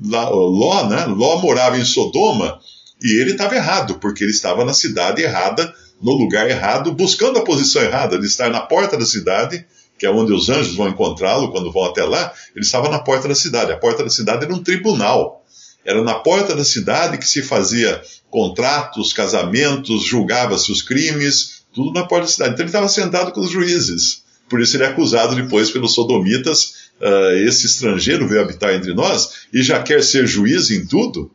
Ló, 0.00 0.88
né? 0.88 1.04
Ló 1.06 1.38
morava 1.40 1.78
em 1.78 1.84
Sodoma 1.84 2.58
E 3.02 3.20
ele 3.20 3.32
estava 3.32 3.54
errado, 3.54 3.98
porque 3.98 4.24
ele 4.24 4.30
estava 4.30 4.64
na 4.64 4.72
cidade 4.72 5.22
errada, 5.22 5.72
no 6.00 6.12
lugar 6.12 6.48
errado, 6.48 6.92
buscando 6.92 7.38
a 7.38 7.44
posição 7.44 7.82
errada, 7.82 8.18
de 8.18 8.26
estar 8.26 8.50
na 8.50 8.60
porta 8.60 8.96
da 8.96 9.04
cidade, 9.04 9.64
que 9.98 10.06
é 10.06 10.10
onde 10.10 10.32
os 10.32 10.48
anjos 10.48 10.74
vão 10.74 10.88
encontrá-lo 10.88 11.50
quando 11.50 11.72
vão 11.72 11.84
até 11.84 12.04
lá. 12.04 12.32
Ele 12.54 12.64
estava 12.64 12.88
na 12.88 12.98
porta 12.98 13.28
da 13.28 13.34
cidade. 13.34 13.72
A 13.72 13.76
porta 13.76 14.02
da 14.02 14.10
cidade 14.10 14.44
era 14.44 14.54
um 14.54 14.62
tribunal. 14.62 15.41
Era 15.84 16.02
na 16.02 16.14
porta 16.14 16.54
da 16.54 16.64
cidade 16.64 17.18
que 17.18 17.26
se 17.26 17.42
fazia 17.42 18.00
contratos, 18.30 19.12
casamentos, 19.12 20.04
julgava-se 20.04 20.70
os 20.70 20.80
crimes, 20.80 21.62
tudo 21.74 21.92
na 21.92 22.06
porta 22.06 22.26
da 22.26 22.32
cidade. 22.32 22.52
Então 22.52 22.64
ele 22.64 22.68
estava 22.68 22.88
sentado 22.88 23.32
com 23.32 23.40
os 23.40 23.50
juízes. 23.50 24.22
Por 24.48 24.60
isso 24.60 24.76
ele 24.76 24.84
é 24.84 24.88
acusado 24.88 25.34
depois 25.34 25.70
pelos 25.70 25.94
sodomitas. 25.94 26.82
Uh, 27.00 27.36
esse 27.46 27.66
estrangeiro 27.66 28.28
veio 28.28 28.42
habitar 28.42 28.74
entre 28.74 28.94
nós 28.94 29.46
e 29.52 29.62
já 29.62 29.82
quer 29.82 30.02
ser 30.02 30.26
juiz 30.26 30.70
em 30.70 30.86
tudo. 30.86 31.30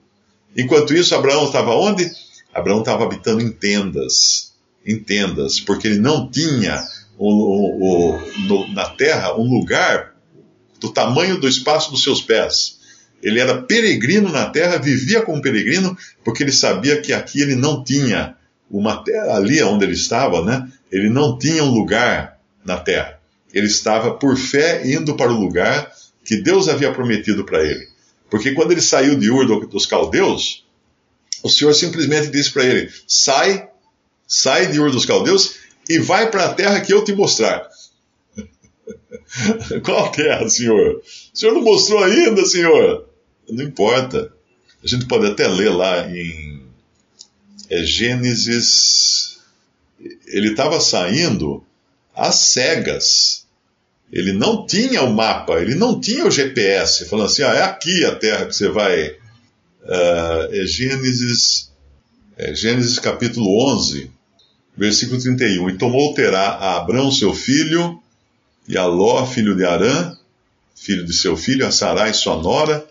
Enquanto 0.56 0.94
isso, 0.94 1.14
Abraão 1.14 1.46
estava 1.46 1.76
onde? 1.76 2.10
Abraão 2.54 2.80
estava 2.80 3.04
habitando 3.04 3.42
em 3.42 3.52
tendas. 3.52 4.54
Em 4.86 4.98
tendas, 4.98 5.60
porque 5.60 5.88
ele 5.88 6.00
não 6.00 6.30
tinha 6.30 6.82
o, 7.18 7.30
o, 7.30 8.12
o, 8.16 8.22
no, 8.48 8.74
na 8.74 8.86
terra 8.90 9.36
um 9.36 9.50
lugar 9.50 10.16
do 10.80 10.90
tamanho 10.90 11.40
do 11.40 11.48
espaço 11.48 11.92
dos 11.92 12.04
seus 12.04 12.22
pés. 12.22 12.77
Ele 13.22 13.40
era 13.40 13.62
peregrino 13.62 14.32
na 14.32 14.50
terra, 14.50 14.78
vivia 14.78 15.22
como 15.22 15.42
peregrino, 15.42 15.98
porque 16.24 16.44
ele 16.44 16.52
sabia 16.52 17.02
que 17.02 17.14
aqui 17.14 17.42
ele 17.42 17.56
não 17.56 17.84
tinha 17.84 18.36
uma 18.70 19.04
terra, 19.04 19.36
ali 19.36 19.62
onde 19.64 19.86
ele 19.86 19.94
estava, 19.94 20.44
né? 20.44 20.72
Ele 20.92 21.10
não 21.10 21.38
tinha 21.38 21.64
um 21.64 21.72
lugar 21.72 22.40
na 22.64 22.78
terra. 22.78 23.20
Ele 23.54 23.68
estava 23.68 24.12
por 24.12 24.38
fé 24.38 24.86
indo 24.86 25.16
para 25.16 25.32
o 25.32 25.40
lugar 25.40 25.92
que 26.24 26.38
Deus 26.38 26.68
havia 26.68 26.92
prometido 26.92 27.44
para 27.44 27.64
ele. 27.64 27.88
Porque 28.30 28.52
quando 28.52 28.72
ele 28.72 28.82
saiu 28.82 29.18
de 29.18 29.32
Ur 29.32 29.68
dos 29.68 29.86
caldeus, 29.86 30.66
o 31.42 31.50
Senhor 31.50 31.74
simplesmente 31.74 32.28
disse 32.28 32.52
para 32.52 32.66
ele: 32.66 32.92
sai, 33.08 33.68
sai 34.28 34.68
de 34.68 34.80
Ur 34.80 34.92
dos 34.92 35.06
caldeus 35.06 35.56
e 35.88 35.98
vai 36.00 36.30
para 36.30 36.46
a 36.46 36.54
terra 36.54 36.82
que 36.82 36.94
eu 36.94 37.04
te 37.04 37.14
mostrar. 37.14 37.68
Qual 39.84 40.12
que 40.12 40.22
é, 40.22 40.48
Senhor? 40.50 40.98
O 40.98 41.38
Senhor 41.38 41.54
não 41.54 41.62
mostrou 41.62 42.04
ainda, 42.04 42.46
Senhor? 42.46 43.07
Não 43.50 43.64
importa. 43.64 44.32
A 44.84 44.88
gente 44.88 45.06
pode 45.06 45.26
até 45.28 45.48
ler 45.48 45.70
lá 45.70 46.08
em 46.10 46.62
é, 47.70 47.84
Gênesis. 47.84 49.40
Ele 50.28 50.52
estava 50.52 50.80
saindo 50.80 51.64
às 52.16 52.36
cegas. 52.36 53.46
Ele 54.12 54.32
não 54.32 54.66
tinha 54.66 55.04
o 55.04 55.14
mapa, 55.14 55.60
ele 55.60 55.76
não 55.76 56.00
tinha 56.00 56.26
o 56.26 56.32
GPS, 56.32 57.06
falando 57.06 57.26
assim: 57.26 57.44
ah, 57.44 57.54
é 57.54 57.64
aqui 57.64 58.06
a 58.06 58.16
terra 58.16 58.46
que 58.46 58.56
você 58.56 58.70
vai. 58.70 59.10
Uh, 59.10 60.54
é 60.54 60.66
Gênesis, 60.66 61.72
é 62.38 62.54
Gênesis 62.54 63.00
capítulo 63.00 63.74
11, 63.74 64.10
versículo 64.76 65.22
31. 65.22 65.70
E 65.70 65.78
tomou 65.78 66.14
Terá 66.14 66.50
a 66.52 66.78
Abrão, 66.78 67.12
seu 67.12 67.34
filho, 67.34 68.02
e 68.68 68.78
a 68.78 68.86
Ló, 68.86 69.26
filho 69.26 69.56
de 69.56 69.66
Arã, 69.66 70.16
filho 70.76 71.06
de 71.06 71.14
seu 71.14 71.36
filho, 71.36 71.66
a 71.66 71.72
Sarai, 71.72 72.14
sua 72.14 72.42
nora, 72.42 72.86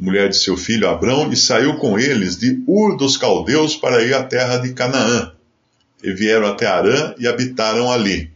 mulher 0.00 0.30
de 0.30 0.38
seu 0.38 0.56
filho 0.56 0.88
Abrão, 0.88 1.30
e 1.30 1.36
saiu 1.36 1.76
com 1.76 1.98
eles 1.98 2.38
de 2.38 2.62
Ur 2.66 2.96
dos 2.96 3.18
Caldeus 3.18 3.76
para 3.76 4.02
ir 4.02 4.14
à 4.14 4.22
terra 4.22 4.56
de 4.56 4.72
Canaã. 4.72 5.32
E 6.02 6.10
vieram 6.14 6.46
até 6.46 6.66
Arã 6.66 7.14
e 7.18 7.28
habitaram 7.28 7.92
ali. 7.92 8.30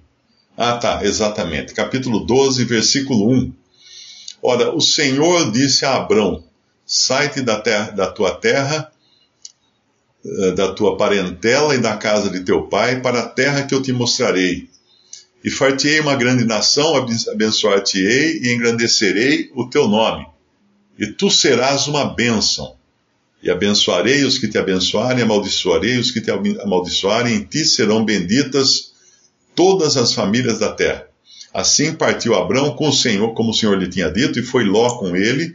Ah, 0.56 0.76
tá, 0.76 1.00
exatamente. 1.02 1.72
Capítulo 1.72 2.20
12, 2.20 2.64
versículo 2.66 3.30
1. 3.32 3.52
Ora, 4.42 4.74
o 4.76 4.80
Senhor 4.80 5.50
disse 5.50 5.86
a 5.86 5.96
Abrão: 5.96 6.44
Sai-te 6.84 7.40
da, 7.40 7.58
da 7.58 8.08
tua 8.08 8.32
terra, 8.32 8.92
eh, 10.22 10.52
da 10.52 10.74
tua 10.74 10.98
parentela 10.98 11.74
e 11.74 11.78
da 11.78 11.96
casa 11.96 12.28
de 12.28 12.40
teu 12.40 12.64
pai, 12.64 13.00
para 13.00 13.20
a 13.20 13.26
terra 13.26 13.62
que 13.62 13.74
eu 13.74 13.80
te 13.80 13.90
mostrarei. 13.90 14.68
E 15.42 15.50
fartei 15.50 15.98
uma 16.00 16.14
grande 16.14 16.44
nação, 16.44 16.94
abençoar-te-ei 17.32 18.40
e 18.42 18.52
engrandecerei 18.52 19.50
o 19.54 19.68
teu 19.68 19.88
nome 19.88 20.33
e 20.98 21.06
tu 21.06 21.30
serás 21.30 21.86
uma 21.86 22.04
bênção. 22.04 22.76
E 23.42 23.50
abençoarei 23.50 24.24
os 24.24 24.38
que 24.38 24.48
te 24.48 24.56
abençoarem, 24.56 25.22
amaldiçoarei 25.22 25.98
os 25.98 26.10
que 26.10 26.20
te 26.20 26.30
amaldiçoarem, 26.30 27.34
em 27.34 27.44
ti 27.44 27.64
serão 27.64 28.04
benditas 28.04 28.92
todas 29.54 29.96
as 29.96 30.14
famílias 30.14 30.58
da 30.58 30.72
terra. 30.72 31.06
Assim 31.52 31.92
partiu 31.92 32.34
Abrão 32.34 32.74
com 32.74 32.88
o 32.88 32.92
Senhor, 32.92 33.34
como 33.34 33.50
o 33.50 33.54
Senhor 33.54 33.78
lhe 33.78 33.88
tinha 33.88 34.10
dito, 34.10 34.38
e 34.38 34.42
foi 34.42 34.64
Ló 34.64 34.96
com 34.98 35.14
ele. 35.14 35.54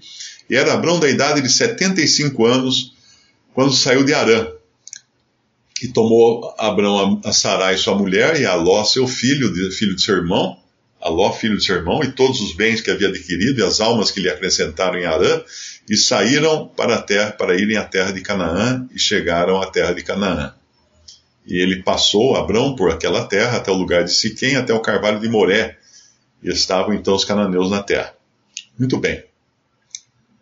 E 0.50 0.56
era 0.56 0.74
Abrão 0.74 1.00
da 1.00 1.10
idade 1.10 1.42
de 1.42 1.50
75 1.50 2.46
anos, 2.46 2.94
quando 3.54 3.74
saiu 3.74 4.06
de 4.06 4.14
Arã. 4.14 4.48
E 5.82 5.88
tomou 5.88 6.54
Abrão 6.58 7.20
a 7.24 7.34
Sarai, 7.34 7.78
sua 7.78 7.98
mulher, 7.98 8.40
e 8.40 8.46
a 8.46 8.56
Ló, 8.56 8.84
seu 8.84 9.08
filho, 9.08 9.52
filho 9.72 9.96
de 9.96 10.02
seu 10.02 10.16
irmão, 10.16 10.58
a 11.02 11.10
Ló, 11.10 11.32
filho 11.32 11.58
de 11.58 11.64
seu 11.64 11.78
irmão, 11.78 12.04
e 12.04 12.12
todos 12.12 12.42
os 12.42 12.54
bens 12.54 12.82
que 12.82 12.92
havia 12.92 13.08
adquirido, 13.08 13.60
e 13.60 13.64
as 13.64 13.80
almas 13.80 14.12
que 14.12 14.20
lhe 14.20 14.30
acrescentaram 14.30 14.98
em 14.98 15.06
Arã, 15.06 15.42
e 15.90 15.96
saíram 15.96 16.68
para 16.68 16.96
a 16.96 17.02
terra, 17.02 17.32
para 17.32 17.56
irem 17.56 17.78
à 17.78 17.86
terra 17.86 18.12
de 18.12 18.22
Canaã, 18.22 18.88
e 18.94 19.00
chegaram 19.00 19.62
à 19.62 19.68
terra 19.68 19.94
de 19.94 20.04
Canaã. 20.04 20.54
E 21.46 21.58
ele 21.58 21.82
passou, 21.82 22.36
Abrão, 22.36 22.76
por 22.76 22.92
aquela 22.92 23.26
terra, 23.26 23.58
até 23.58 23.72
o 23.72 23.76
lugar 23.76 24.04
de 24.04 24.14
Siquém, 24.14 24.56
até 24.56 24.74
o 24.74 24.82
carvalho 24.82 25.20
de 25.20 25.30
Moré, 25.30 25.78
e 26.44 26.50
estavam 26.50 26.94
então 26.94 27.16
os 27.16 27.26
cananeus 27.26 27.70
na 27.70 27.82
terra. 27.82 28.14
Muito 28.78 28.98
bem. 28.98 29.24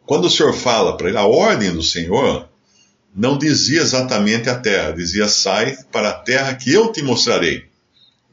Quando 0.06 0.26
o 0.26 0.30
Senhor 0.30 0.54
fala 0.54 0.96
para 0.96 1.10
ele, 1.10 1.18
a 1.18 1.26
ordem 1.26 1.72
do 1.72 1.84
Senhor 1.84 2.48
não 3.16 3.38
dizia 3.38 3.82
exatamente 3.82 4.50
a 4.50 4.58
terra, 4.58 4.92
dizia: 4.92 5.28
sai 5.28 5.76
para 5.92 6.10
a 6.10 6.14
terra 6.14 6.54
que 6.56 6.72
eu 6.72 6.92
te 6.92 7.02
mostrarei. 7.02 7.66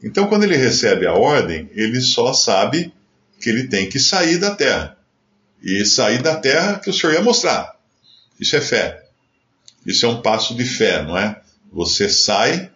Então, 0.05 0.27
quando 0.27 0.43
ele 0.43 0.55
recebe 0.55 1.07
a 1.07 1.13
ordem, 1.13 1.67
ele 1.73 1.99
só 1.99 2.31
sabe 2.31 2.93
que 3.41 3.49
ele 3.49 3.67
tem 3.67 3.89
que 3.89 3.99
sair 3.99 4.37
da 4.37 4.53
terra. 4.53 4.95
E 5.63 5.83
sair 5.83 6.21
da 6.21 6.35
terra 6.35 6.77
que 6.77 6.91
o 6.91 6.93
Senhor 6.93 7.13
ia 7.13 7.23
mostrar. 7.23 7.73
Isso 8.39 8.55
é 8.55 8.61
fé. 8.61 9.03
Isso 9.83 10.05
é 10.05 10.09
um 10.09 10.21
passo 10.21 10.53
de 10.53 10.63
fé, 10.63 11.01
não 11.01 11.17
é? 11.17 11.41
Você 11.73 12.07
sai, 12.07 12.69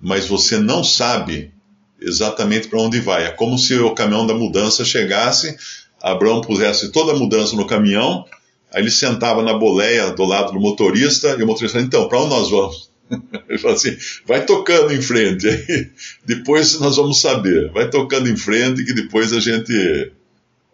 mas 0.00 0.26
você 0.26 0.58
não 0.58 0.84
sabe 0.84 1.52
exatamente 2.00 2.68
para 2.68 2.80
onde 2.80 3.00
vai. 3.00 3.26
É 3.26 3.30
como 3.30 3.58
se 3.58 3.74
o 3.74 3.92
caminhão 3.92 4.24
da 4.24 4.34
mudança 4.34 4.84
chegasse, 4.84 5.56
Abraão 6.00 6.40
pusesse 6.40 6.92
toda 6.92 7.12
a 7.12 7.16
mudança 7.16 7.56
no 7.56 7.66
caminhão, 7.66 8.24
aí 8.72 8.80
ele 8.80 8.92
sentava 8.92 9.42
na 9.42 9.54
boleia 9.54 10.12
do 10.12 10.24
lado 10.24 10.52
do 10.52 10.60
motorista, 10.60 11.36
e 11.36 11.42
o 11.42 11.46
motorista 11.48 11.80
então, 11.80 12.06
para 12.08 12.20
onde 12.20 12.30
nós 12.30 12.48
vamos? 12.48 12.90
Ele 13.48 13.58
falou 13.58 13.76
assim: 13.76 13.96
vai 14.26 14.44
tocando 14.44 14.92
em 14.92 15.00
frente, 15.00 15.48
aí 15.48 15.90
depois 16.24 16.78
nós 16.80 16.96
vamos 16.96 17.20
saber. 17.20 17.70
Vai 17.72 17.88
tocando 17.88 18.28
em 18.28 18.36
frente 18.36 18.84
que 18.84 18.92
depois 18.92 19.32
a 19.32 19.40
gente 19.40 20.12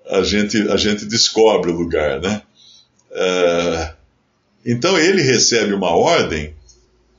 a 0.08 0.22
gente 0.22 0.56
a 0.68 0.76
gente 0.76 1.04
descobre 1.04 1.70
o 1.70 1.76
lugar, 1.76 2.20
né? 2.20 2.42
Uh, 3.10 3.94
então 4.64 4.98
ele 4.98 5.22
recebe 5.22 5.72
uma 5.74 5.90
ordem 5.90 6.54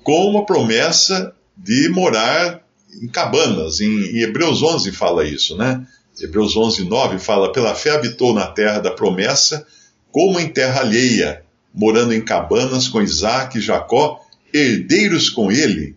com 0.04 0.30
uma 0.30 0.46
promessa 0.46 1.34
de 1.56 1.90
morar 1.90 2.62
em 3.02 3.08
cabanas. 3.08 3.80
Em, 3.80 3.88
em 3.88 4.22
Hebreus 4.22 4.62
11 4.62 4.92
fala 4.92 5.26
isso, 5.26 5.56
né? 5.56 5.86
Hebreus 6.20 6.56
11, 6.56 6.84
9 6.86 7.20
fala: 7.20 7.52
pela 7.52 7.76
fé 7.76 7.92
habitou 7.92 8.34
na 8.34 8.48
terra 8.48 8.80
da 8.80 8.92
promessa, 8.92 9.66
como 10.12 10.40
em 10.40 10.50
terra 10.50 10.82
alheia, 10.82 11.44
morando 11.74 12.14
em 12.14 12.22
cabanas 12.22 12.88
com 12.88 13.02
Isaac 13.02 13.58
e 13.58 13.62
Jacó 13.62 14.23
herdeiros 14.54 15.30
com 15.30 15.52
ele 15.52 15.96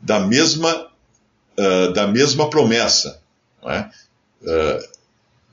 da 0.00 0.20
mesma, 0.20 0.90
uh, 1.58 1.92
da 1.92 2.06
mesma 2.06 2.50
promessa. 2.50 3.20
É? 3.64 3.88
Uh, 4.42 4.98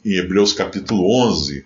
em 0.05 0.13
Hebreus 0.13 0.53
capítulo 0.53 1.09
11, 1.29 1.65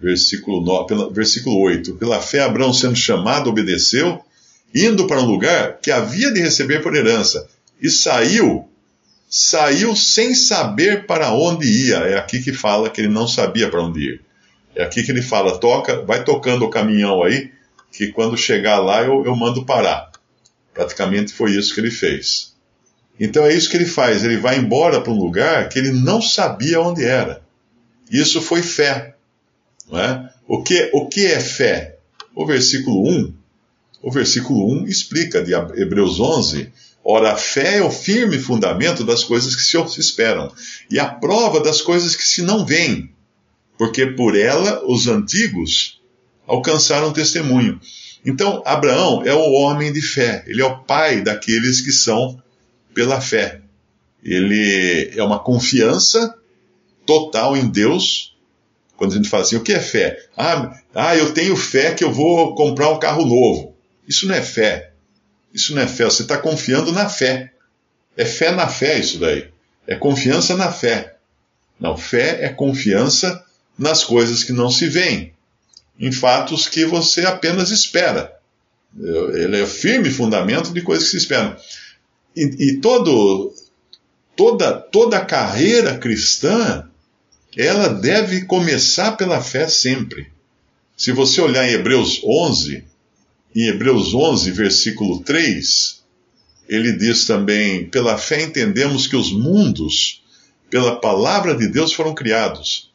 versículo, 0.00 0.60
9, 0.60 0.86
pela, 0.86 1.12
versículo 1.12 1.60
8. 1.60 1.94
Pela 1.94 2.20
fé, 2.20 2.40
Abraão, 2.40 2.72
sendo 2.72 2.96
chamado, 2.96 3.50
obedeceu, 3.50 4.22
indo 4.74 5.06
para 5.06 5.20
um 5.20 5.26
lugar 5.26 5.78
que 5.80 5.90
havia 5.90 6.32
de 6.32 6.40
receber 6.40 6.82
por 6.82 6.94
herança, 6.94 7.48
e 7.80 7.88
saiu, 7.88 8.68
saiu 9.28 9.94
sem 9.94 10.34
saber 10.34 11.06
para 11.06 11.32
onde 11.32 11.66
ia. 11.66 11.98
É 11.98 12.18
aqui 12.18 12.42
que 12.42 12.52
fala 12.52 12.90
que 12.90 13.00
ele 13.00 13.08
não 13.08 13.28
sabia 13.28 13.70
para 13.70 13.82
onde 13.82 14.00
ir. 14.00 14.20
É 14.74 14.82
aqui 14.82 15.02
que 15.02 15.10
ele 15.10 15.22
fala, 15.22 15.58
toca, 15.58 16.02
vai 16.02 16.24
tocando 16.24 16.64
o 16.64 16.70
caminhão 16.70 17.22
aí, 17.22 17.50
que 17.92 18.12
quando 18.12 18.36
chegar 18.36 18.78
lá 18.78 19.02
eu, 19.02 19.24
eu 19.24 19.34
mando 19.36 19.64
parar. 19.64 20.10
Praticamente 20.72 21.32
foi 21.32 21.52
isso 21.52 21.74
que 21.74 21.80
ele 21.80 21.90
fez. 21.90 22.54
Então 23.18 23.44
é 23.44 23.52
isso 23.52 23.68
que 23.68 23.76
ele 23.76 23.86
faz, 23.86 24.24
ele 24.24 24.38
vai 24.38 24.58
embora 24.58 25.00
para 25.00 25.12
um 25.12 25.18
lugar 25.18 25.68
que 25.68 25.78
ele 25.78 25.92
não 25.92 26.22
sabia 26.22 26.80
onde 26.80 27.04
era. 27.04 27.42
Isso 28.10 28.40
foi 28.40 28.62
fé. 28.62 29.14
Não 29.90 29.98
é? 29.98 30.30
o, 30.50 30.64
que, 30.64 30.90
o 30.92 31.06
que 31.06 31.26
é 31.26 31.38
fé? 31.38 31.98
O 32.34 32.44
versículo 32.44 33.08
1, 33.08 33.32
o 34.02 34.10
versículo 34.10 34.68
1 34.82 34.88
explica 34.88 35.40
de 35.40 35.52
Hebreus 35.52 36.18
11, 36.18 36.72
ora 37.04 37.32
a 37.32 37.36
fé 37.36 37.76
é 37.76 37.82
o 37.82 37.90
firme 37.90 38.36
fundamento 38.36 39.04
das 39.04 39.22
coisas 39.22 39.54
que 39.54 39.62
se 39.62 40.00
esperam 40.00 40.52
e 40.90 40.98
a 40.98 41.06
prova 41.06 41.60
das 41.60 41.80
coisas 41.80 42.16
que 42.16 42.24
se 42.24 42.42
não 42.42 42.66
veem, 42.66 43.12
porque 43.78 44.06
por 44.06 44.36
ela 44.36 44.84
os 44.84 45.06
antigos 45.06 45.99
alcançaram 46.50 47.12
testemunho. 47.12 47.80
Então, 48.24 48.62
Abraão 48.66 49.22
é 49.24 49.32
o 49.32 49.52
homem 49.52 49.92
de 49.92 50.02
fé, 50.02 50.44
ele 50.46 50.60
é 50.60 50.64
o 50.64 50.78
pai 50.78 51.22
daqueles 51.22 51.80
que 51.80 51.92
são 51.92 52.42
pela 52.92 53.20
fé. 53.20 53.60
Ele 54.22 55.12
é 55.16 55.22
uma 55.22 55.38
confiança 55.38 56.34
total 57.06 57.56
em 57.56 57.66
Deus. 57.66 58.36
Quando 58.96 59.12
a 59.12 59.16
gente 59.16 59.28
fala 59.28 59.44
assim, 59.44 59.56
o 59.56 59.62
que 59.62 59.72
é 59.72 59.80
fé? 59.80 60.18
Ah, 60.36 60.78
ah, 60.94 61.16
eu 61.16 61.32
tenho 61.32 61.56
fé 61.56 61.94
que 61.94 62.04
eu 62.04 62.12
vou 62.12 62.54
comprar 62.54 62.90
um 62.90 62.98
carro 62.98 63.24
novo. 63.24 63.74
Isso 64.06 64.26
não 64.26 64.34
é 64.34 64.42
fé. 64.42 64.90
Isso 65.54 65.74
não 65.74 65.80
é 65.80 65.86
fé. 65.86 66.04
Você 66.04 66.22
está 66.22 66.36
confiando 66.36 66.92
na 66.92 67.08
fé. 67.08 67.52
É 68.16 68.26
fé 68.26 68.50
na 68.50 68.68
fé 68.68 68.98
isso 68.98 69.18
daí. 69.18 69.48
É 69.86 69.94
confiança 69.94 70.54
na 70.56 70.70
fé. 70.70 71.16
Não, 71.78 71.96
fé 71.96 72.44
é 72.44 72.50
confiança 72.50 73.42
nas 73.78 74.04
coisas 74.04 74.44
que 74.44 74.52
não 74.52 74.70
se 74.70 74.86
veem, 74.86 75.32
em 76.00 76.10
fatos 76.10 76.66
que 76.66 76.84
você 76.86 77.26
apenas 77.26 77.70
espera. 77.70 78.34
Ele 79.34 79.60
é 79.60 79.66
firme 79.66 80.10
fundamento 80.10 80.72
de 80.72 80.80
coisas 80.80 81.04
que 81.04 81.10
se 81.12 81.18
esperam. 81.18 81.54
E, 82.34 82.70
e 82.70 82.80
todo, 82.80 83.54
toda, 84.34 84.72
toda 84.72 85.18
a 85.18 85.24
carreira 85.24 85.98
cristã, 85.98 86.88
ela 87.56 87.88
deve 87.88 88.46
começar 88.46 89.12
pela 89.12 89.42
fé 89.42 89.68
sempre. 89.68 90.32
Se 90.96 91.12
você 91.12 91.40
olhar 91.40 91.68
em 91.68 91.72
Hebreus 91.72 92.20
11, 92.24 92.84
em 93.54 93.68
Hebreus 93.68 94.14
11, 94.14 94.50
versículo 94.52 95.20
3, 95.20 96.02
ele 96.68 96.92
diz 96.92 97.26
também: 97.26 97.84
pela 97.86 98.16
fé 98.16 98.42
entendemos 98.42 99.06
que 99.06 99.16
os 99.16 99.32
mundos, 99.32 100.22
pela 100.70 101.00
palavra 101.00 101.54
de 101.54 101.66
Deus, 101.68 101.92
foram 101.92 102.14
criados, 102.14 102.89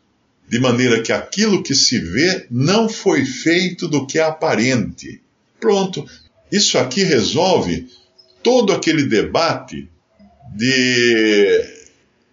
de 0.47 0.59
maneira 0.59 1.01
que 1.01 1.11
aquilo 1.11 1.63
que 1.63 1.73
se 1.73 1.99
vê 1.99 2.45
não 2.51 2.87
foi 2.87 3.25
feito 3.25 3.87
do 3.87 4.05
que 4.05 4.19
é 4.19 4.23
aparente. 4.23 5.21
Pronto. 5.59 6.07
Isso 6.51 6.77
aqui 6.77 7.03
resolve 7.03 7.87
todo 8.43 8.71
aquele 8.71 9.03
debate 9.03 9.89
de 10.55 11.65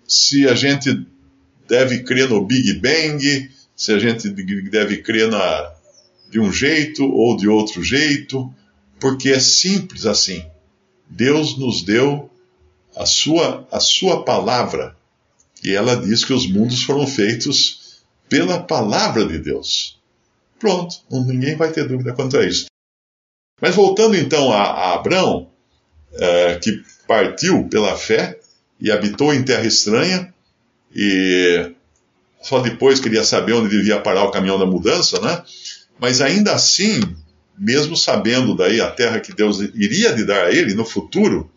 se 0.07 0.47
a 0.47 0.55
gente 0.55 1.07
deve 1.67 2.01
crer 2.01 2.29
no 2.29 2.45
Big 2.45 2.75
Bang, 2.75 3.51
se 3.75 3.93
a 3.93 3.99
gente 3.99 4.29
deve 4.29 4.99
crer 4.99 5.29
na, 5.29 5.73
de 6.31 6.39
um 6.39 6.53
jeito 6.53 7.05
ou 7.05 7.37
de 7.37 7.49
outro 7.49 7.83
jeito, 7.83 8.53
porque 9.01 9.31
é 9.31 9.41
simples 9.41 10.05
assim. 10.05 10.45
Deus 11.09 11.59
nos 11.59 11.83
deu 11.83 12.31
a 12.95 13.07
sua, 13.07 13.67
a 13.73 13.81
sua 13.81 14.23
palavra, 14.23 14.95
e 15.65 15.73
ela 15.73 15.97
diz 15.97 16.25
que 16.25 16.33
os 16.33 16.47
mundos 16.47 16.83
foram 16.83 17.07
feitos 17.07 17.82
pela 18.33 18.63
palavra 18.63 19.27
de 19.27 19.39
Deus. 19.39 20.01
Pronto, 20.59 20.97
ninguém 21.11 21.55
vai 21.55 21.71
ter 21.71 21.87
dúvida 21.87 22.15
quanto 22.15 22.39
a 22.39 22.47
isso. 22.47 22.65
Mas 23.61 23.75
voltando 23.75 24.17
então 24.17 24.51
a, 24.51 24.63
a 24.63 24.95
Abraão, 24.95 25.51
é, 26.15 26.55
que 26.57 26.83
partiu 27.07 27.69
pela 27.69 27.95
fé 27.95 28.41
e 28.81 28.91
habitou 28.91 29.35
em 29.35 29.43
terra 29.43 29.67
estranha, 29.67 30.33
e 30.97 31.73
só 32.41 32.61
depois 32.61 33.01
queria 33.01 33.23
saber 33.23 33.53
onde 33.53 33.69
devia 33.69 34.01
parar 34.01 34.25
o 34.25 34.31
caminhão 34.31 34.59
da 34.59 34.65
mudança, 34.65 35.21
né? 35.21 35.43
Mas 36.01 36.23
ainda 36.23 36.55
assim, 36.55 37.03
mesmo 37.59 37.95
sabendo 37.99 38.57
daí 38.57 38.81
a 38.81 38.91
terra 38.91 39.21
que 39.21 39.35
Deus 39.35 39.61
iria 39.61 40.11
lhe 40.13 40.25
dar 40.25 40.47
a 40.47 40.51
ele 40.51 40.73
no 40.73 40.87
futuro, 40.87 41.53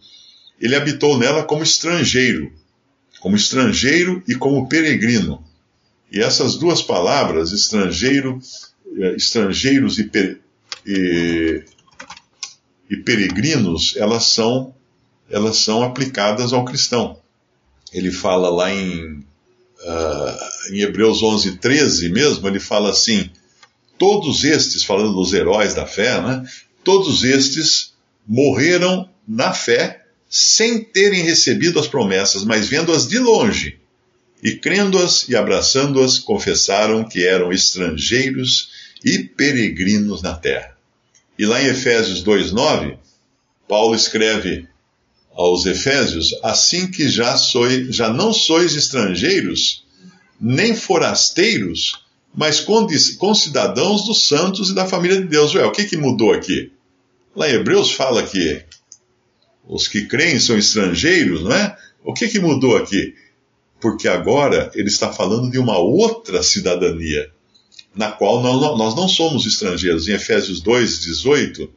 ele 0.60 0.75
habitou 0.75 1.17
nela 1.17 1.41
como 1.41 1.63
estrangeiro, 1.63 2.51
como 3.22 3.38
estrangeiro 3.38 4.22
e 4.27 4.36
como 4.36 4.67
peregrino. 4.67 5.41
E 6.12 6.22
essas 6.22 6.56
duas 6.56 6.82
palavras, 6.82 7.52
estrangeiro, 7.52 8.40
eh, 8.98 9.16
estrangeiros 9.16 10.00
e, 10.00 10.06
per, 10.06 10.40
e, 10.86 11.64
e 12.90 12.98
peregrinos, 12.98 13.96
elas 13.98 14.26
são, 14.26 14.74
elas 15.30 15.58
são 15.58 15.84
aplicadas 15.84 16.54
ao 16.54 16.66
cristão. 16.66 17.20
Ele 17.92 18.12
fala 18.12 18.50
lá 18.50 18.72
em, 18.72 19.20
uh, 19.20 20.72
em 20.72 20.82
Hebreus 20.82 21.24
11, 21.24 21.58
13 21.58 22.10
mesmo, 22.10 22.48
ele 22.48 22.60
fala 22.60 22.90
assim, 22.90 23.29
Todos 23.98 24.44
estes, 24.44 24.84
falando 24.84 25.14
dos 25.14 25.34
heróis 25.34 25.74
da 25.74 25.86
fé, 25.86 26.22
né? 26.22 26.46
Todos 26.84 27.24
estes 27.24 27.94
morreram 28.27 29.10
na 29.27 29.53
fé 29.53 30.03
sem 30.29 30.84
terem 30.84 31.24
recebido 31.24 31.79
as 31.79 31.88
promessas, 31.88 32.44
mas 32.44 32.68
vendo-as 32.68 33.08
de 33.08 33.20
longe 33.20 33.79
e 34.46 34.58
crendo-as 34.58 35.27
e 35.27 35.36
abraçando-as, 35.36 36.20
confessaram 36.20 37.03
que 37.03 37.25
eram 37.25 37.51
estrangeiros 37.51 38.70
e 39.03 39.24
peregrinos 39.24 40.22
na 40.22 40.36
terra. 40.36 40.77
E 41.38 41.48
lá 41.48 41.64
em 41.64 41.66
Efésios 41.66 42.24
2:9, 42.24 42.96
Paulo 43.68 43.96
escreve 43.96 44.68
aos 45.34 45.66
Efésios: 45.66 46.29
assim 46.44 46.92
que 46.92 47.10
já 47.10 47.36
sois, 47.36 47.96
já 47.96 48.14
não 48.14 48.31
sois 48.31 48.75
estrangeiros, 48.75 49.84
nem 50.40 50.75
forasteiros, 50.75 52.05
mas 52.31 52.64
concidadãos 53.18 54.05
dos 54.05 54.27
santos 54.27 54.70
e 54.70 54.75
da 54.75 54.86
família 54.86 55.20
de 55.20 55.27
Deus. 55.27 55.55
Ué, 55.55 55.66
o 55.66 55.72
que, 55.72 55.86
que 55.86 55.98
mudou 55.98 56.31
aqui? 56.31 56.72
Lá 57.36 57.50
em 57.50 57.55
Hebreus 57.55 57.92
fala 57.92 58.22
que 58.22 58.64
os 59.68 59.88
que 59.88 60.05
creem 60.05 60.40
são 60.40 60.55
estrangeiros, 60.55 61.42
não 61.42 61.51
é? 61.51 61.75
O 62.03 62.14
que, 62.14 62.27
que 62.27 62.40
mudou 62.40 62.77
aqui? 62.77 63.16
Porque 63.86 64.08
agora 64.08 64.72
ele 64.74 64.88
está 64.88 65.14
falando 65.14 65.52
de 65.52 65.60
uma 65.60 65.78
outra 65.78 66.42
cidadania, 66.42 67.30
na 67.96 68.12
qual 68.12 68.42
nós, 68.42 68.96
não 68.96 69.08
somos 69.08 69.46
estrangeiros. 69.46 70.08
Em 70.08 70.14
Efésios 70.14 70.60
2, 70.60 71.02
18 71.02 71.70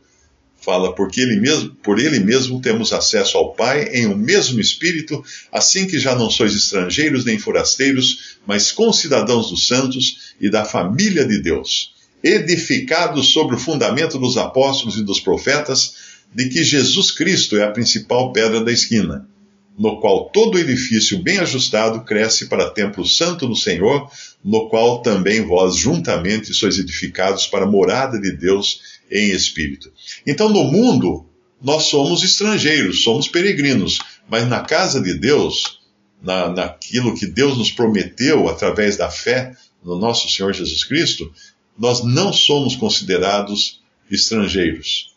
fala, 0.56 0.94
porque 0.94 1.20
ele 1.20 1.38
mesmo, 1.38 1.68
por 1.82 1.98
ele 1.98 2.18
mesmo 2.18 2.62
temos 2.62 2.94
acesso 2.94 3.36
ao 3.36 3.52
Pai 3.52 3.90
em 3.92 4.06
um 4.06 4.16
mesmo 4.16 4.58
Espírito, 4.58 5.22
assim 5.52 5.86
que 5.86 5.98
já 5.98 6.14
não 6.14 6.30
sois 6.30 6.54
estrangeiros 6.54 7.26
nem 7.26 7.38
forasteiros, 7.38 8.38
mas 8.46 8.72
concidadãos 8.72 9.50
dos 9.50 9.66
santos 9.66 10.32
e 10.40 10.48
da 10.48 10.64
família 10.64 11.26
de 11.26 11.38
Deus, 11.42 11.92
edificados 12.24 13.34
sobre 13.34 13.54
o 13.54 13.60
fundamento 13.60 14.18
dos 14.18 14.38
apóstolos 14.38 14.96
e 14.96 15.02
dos 15.02 15.20
profetas, 15.20 15.92
de 16.34 16.48
que 16.48 16.64
Jesus 16.64 17.10
Cristo 17.10 17.58
é 17.58 17.64
a 17.64 17.70
principal 17.70 18.32
pedra 18.32 18.64
da 18.64 18.72
esquina, 18.72 19.28
no 19.78 20.00
qual 20.00 20.28
todo 20.30 20.58
edifício 20.58 21.22
bem 21.22 21.38
ajustado 21.38 22.00
cresce 22.00 22.46
para 22.46 22.70
templo 22.70 23.06
santo 23.06 23.46
do 23.46 23.54
Senhor, 23.54 24.10
no 24.44 24.68
qual 24.68 25.00
também 25.02 25.46
vós 25.46 25.76
juntamente 25.76 26.52
sois 26.52 26.78
edificados 26.78 27.46
para 27.46 27.64
morada 27.64 28.20
de 28.20 28.32
Deus 28.32 28.80
em 29.10 29.30
espírito. 29.30 29.92
Então, 30.26 30.48
no 30.48 30.64
mundo, 30.64 31.26
nós 31.62 31.84
somos 31.84 32.24
estrangeiros, 32.24 33.02
somos 33.04 33.28
peregrinos, 33.28 33.98
mas 34.28 34.48
na 34.48 34.60
casa 34.60 35.00
de 35.00 35.14
Deus, 35.14 35.80
na, 36.20 36.48
naquilo 36.48 37.16
que 37.16 37.26
Deus 37.26 37.56
nos 37.56 37.70
prometeu 37.70 38.48
através 38.48 38.96
da 38.96 39.08
fé 39.08 39.54
no 39.84 39.96
nosso 39.96 40.28
Senhor 40.28 40.52
Jesus 40.52 40.82
Cristo, 40.82 41.32
nós 41.78 42.02
não 42.02 42.32
somos 42.32 42.74
considerados 42.74 43.80
estrangeiros. 44.10 45.14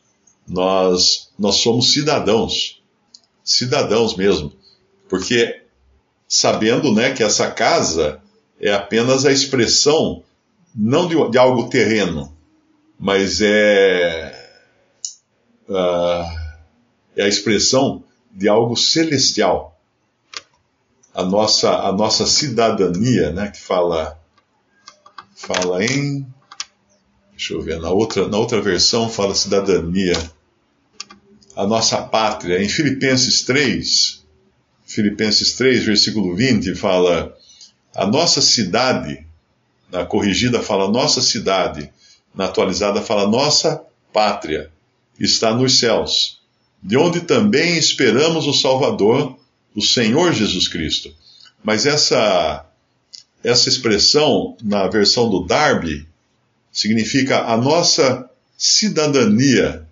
Nós, 0.48 1.30
nós 1.38 1.56
somos 1.56 1.92
cidadãos, 1.92 2.81
cidadãos 3.44 4.16
mesmo, 4.16 4.54
porque 5.10 5.62
sabendo 6.28 6.94
né, 6.94 7.14
que 7.14 7.24
essa 7.24 7.52
casa 7.52 8.22
é 8.60 8.72
apenas 8.74 9.26
a 9.26 9.32
expressão 9.32 10.24
não 10.74 11.08
de, 11.08 11.16
de 11.30 11.38
algo 11.38 11.70
terreno, 11.70 12.36
mas 12.98 13.42
é, 13.42 14.34
uh, 15.68 16.40
é 17.16 17.24
a 17.24 17.28
expressão 17.28 18.04
de 18.32 18.48
algo 18.48 18.78
celestial. 18.78 19.78
A 21.14 21.24
nossa, 21.24 21.70
a 21.80 21.92
nossa 21.92 22.26
cidadania, 22.26 23.32
né, 23.32 23.50
que 23.50 23.60
fala, 23.60 24.18
fala 25.36 25.84
em. 25.84 26.26
Deixa 27.32 27.54
eu 27.54 27.62
ver, 27.62 27.80
na 27.80 27.90
outra, 27.90 28.28
na 28.30 28.38
outra 28.38 28.62
versão 28.62 29.10
fala 29.10 29.36
cidadania. 29.36 30.14
A 31.56 31.66
nossa 31.68 32.02
pátria, 32.02 32.64
em 32.64 32.70
Filipenses 32.70 33.44
3, 33.44 34.22
Filipenses 34.86 35.54
3, 35.54 35.84
versículo 35.84 36.36
20, 36.36 36.76
fala: 36.76 37.36
A 37.96 38.06
nossa 38.06 38.42
cidade, 38.42 39.26
na 39.92 40.06
corrigida 40.06 40.62
fala 40.62 40.90
nossa 40.90 41.22
cidade, 41.22 41.92
na 42.34 42.46
atualizada 42.46 43.02
fala 43.02 43.28
nossa 43.28 43.84
pátria 44.14 44.72
está 45.20 45.54
nos 45.54 45.78
céus, 45.80 46.40
de 46.82 46.98
onde 46.98 47.22
também 47.22 47.78
esperamos 47.78 48.48
o 48.48 48.54
Salvador, 48.54 49.38
o 49.76 49.82
Senhor 49.82 50.34
Jesus 50.34 50.68
Cristo. 50.68 51.14
Mas 51.64 51.86
essa 51.86 52.66
essa 53.44 53.70
expressão 53.70 54.56
na 54.62 54.88
versão 54.88 55.30
do 55.30 55.46
Darby 55.46 56.08
significa 56.72 57.46
a 57.46 57.58
nossa 57.58 58.30
cidadania 58.56 59.88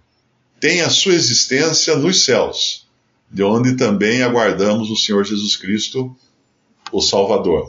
tem 0.59 0.81
a 0.81 0.89
sua 0.89 1.13
existência 1.13 1.95
nos 1.95 2.25
céus, 2.25 2.87
de 3.31 3.43
onde 3.43 3.75
também 3.75 4.23
aguardamos 4.23 4.89
o 4.89 4.95
Senhor 4.95 5.23
Jesus 5.23 5.55
Cristo, 5.55 6.15
o 6.91 7.01
Salvador. 7.01 7.67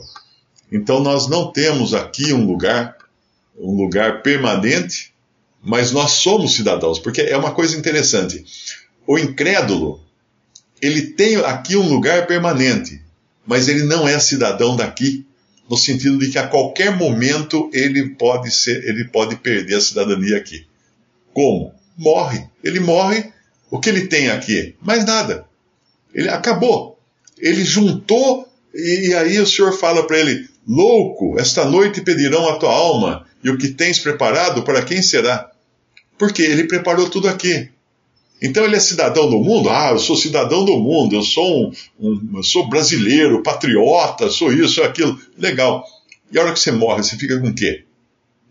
Então 0.71 1.01
nós 1.01 1.27
não 1.27 1.51
temos 1.51 1.93
aqui 1.93 2.33
um 2.33 2.45
lugar 2.45 2.97
um 3.61 3.75
lugar 3.75 4.21
permanente, 4.23 5.11
Mas 5.63 5.91
nós 5.91 6.13
somos 6.13 6.55
cidadãos, 6.55 6.97
porque 6.97 7.21
é 7.21 7.37
uma 7.37 7.51
coisa 7.51 7.77
interessante. 7.77 8.43
O 9.05 9.19
incrédulo, 9.19 10.03
ele 10.81 11.03
tem 11.03 11.35
aqui 11.35 11.77
um 11.77 11.87
lugar 11.87 12.25
permanente, 12.25 12.99
mas 13.45 13.67
ele 13.67 13.83
não 13.83 14.07
é 14.07 14.19
cidadão 14.19 14.75
daqui, 14.75 15.23
no 15.69 15.77
sentido 15.77 16.17
de 16.17 16.31
que 16.31 16.39
a 16.39 16.47
qualquer 16.47 16.97
momento 16.97 17.69
ele 17.71 18.09
pode 18.15 18.49
ser, 18.49 18.83
ele 18.89 19.05
pode 19.05 19.35
perder 19.35 19.75
a 19.75 19.81
cidadania 19.81 20.37
aqui. 20.37 20.65
Como? 21.31 21.71
Morre. 22.01 22.49
Ele 22.63 22.79
morre, 22.79 23.31
o 23.69 23.79
que 23.79 23.87
ele 23.87 24.07
tem 24.07 24.31
aqui? 24.31 24.75
Mais 24.81 25.05
nada. 25.05 25.45
Ele 26.11 26.29
acabou. 26.29 26.99
Ele 27.37 27.63
juntou 27.63 28.51
e 28.73 29.13
aí 29.13 29.39
o 29.39 29.45
Senhor 29.45 29.71
fala 29.73 30.07
para 30.07 30.19
ele: 30.19 30.47
Louco, 30.67 31.39
esta 31.39 31.63
noite 31.65 32.01
pedirão 32.01 32.49
a 32.49 32.57
tua 32.57 32.71
alma, 32.71 33.27
e 33.43 33.49
o 33.49 33.57
que 33.57 33.69
tens 33.69 33.99
preparado 33.99 34.63
para 34.63 34.81
quem 34.81 35.01
será? 35.01 35.51
Porque 36.17 36.41
ele 36.41 36.63
preparou 36.63 37.09
tudo 37.09 37.27
aqui. 37.27 37.69
Então 38.41 38.63
ele 38.63 38.75
é 38.75 38.79
cidadão 38.79 39.29
do 39.29 39.37
mundo? 39.37 39.69
Ah, 39.69 39.91
eu 39.91 39.99
sou 39.99 40.15
cidadão 40.15 40.65
do 40.65 40.77
mundo, 40.77 41.15
eu 41.15 41.21
sou 41.21 41.67
um, 41.67 41.71
um 41.99 42.37
eu 42.37 42.43
sou 42.43 42.67
brasileiro, 42.67 43.43
patriota, 43.43 44.29
sou 44.29 44.51
isso, 44.51 44.75
sou 44.75 44.83
aquilo. 44.83 45.19
Legal. 45.37 45.85
E 46.31 46.39
a 46.39 46.41
hora 46.41 46.53
que 46.53 46.59
você 46.59 46.71
morre, 46.71 47.03
você 47.03 47.15
fica 47.17 47.39
com 47.39 47.49
o 47.49 47.53
quê? 47.53 47.83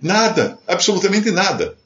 Nada, 0.01 0.59
absolutamente 0.67 1.31
nada. 1.31 1.77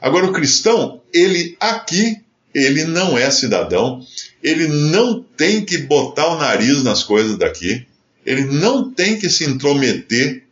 Agora 0.00 0.26
o 0.26 0.32
cristão, 0.32 1.00
ele 1.12 1.56
aqui, 1.58 2.20
ele 2.54 2.84
não 2.84 3.16
é 3.16 3.30
cidadão, 3.30 4.00
ele 4.42 4.68
não 4.68 5.22
tem 5.22 5.64
que 5.64 5.78
botar 5.78 6.28
o 6.28 6.38
nariz 6.38 6.82
nas 6.82 7.02
coisas 7.02 7.36
daqui, 7.36 7.86
ele 8.24 8.42
não 8.42 8.90
tem 8.90 9.18
que 9.18 9.30
se 9.30 9.44
intrometer 9.44 10.44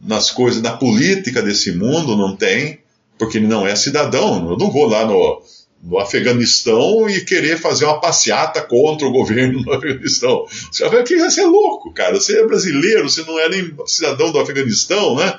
nas 0.00 0.30
coisas 0.30 0.62
da 0.62 0.72
política 0.72 1.42
desse 1.42 1.72
mundo, 1.72 2.16
não 2.16 2.34
tem, 2.34 2.80
porque 3.18 3.36
ele 3.38 3.46
não 3.46 3.66
é 3.66 3.76
cidadão. 3.76 4.50
Eu 4.50 4.56
não 4.56 4.70
vou 4.70 4.88
lá 4.88 5.04
no, 5.06 5.42
no 5.82 5.98
Afeganistão 5.98 7.08
e 7.08 7.24
querer 7.24 7.58
fazer 7.58 7.84
uma 7.84 8.00
passeata 8.00 8.62
contra 8.62 9.06
o 9.06 9.12
governo 9.12 9.62
no 9.62 9.72
Afeganistão. 9.74 10.46
Você 10.72 10.88
vai 10.88 11.02
que 11.02 11.16
você 11.16 11.42
é 11.42 11.46
louco, 11.46 11.92
cara. 11.92 12.18
Você 12.18 12.38
é 12.38 12.46
brasileiro, 12.46 13.08
você 13.08 13.22
não 13.22 13.38
é 13.38 13.48
nem 13.48 13.74
cidadão 13.86 14.32
do 14.32 14.38
Afeganistão, 14.38 15.16
né? 15.16 15.38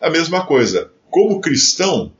A 0.00 0.10
mesma 0.10 0.44
coisa. 0.46 0.90
Como 1.10 1.40
cristão, 1.40 2.12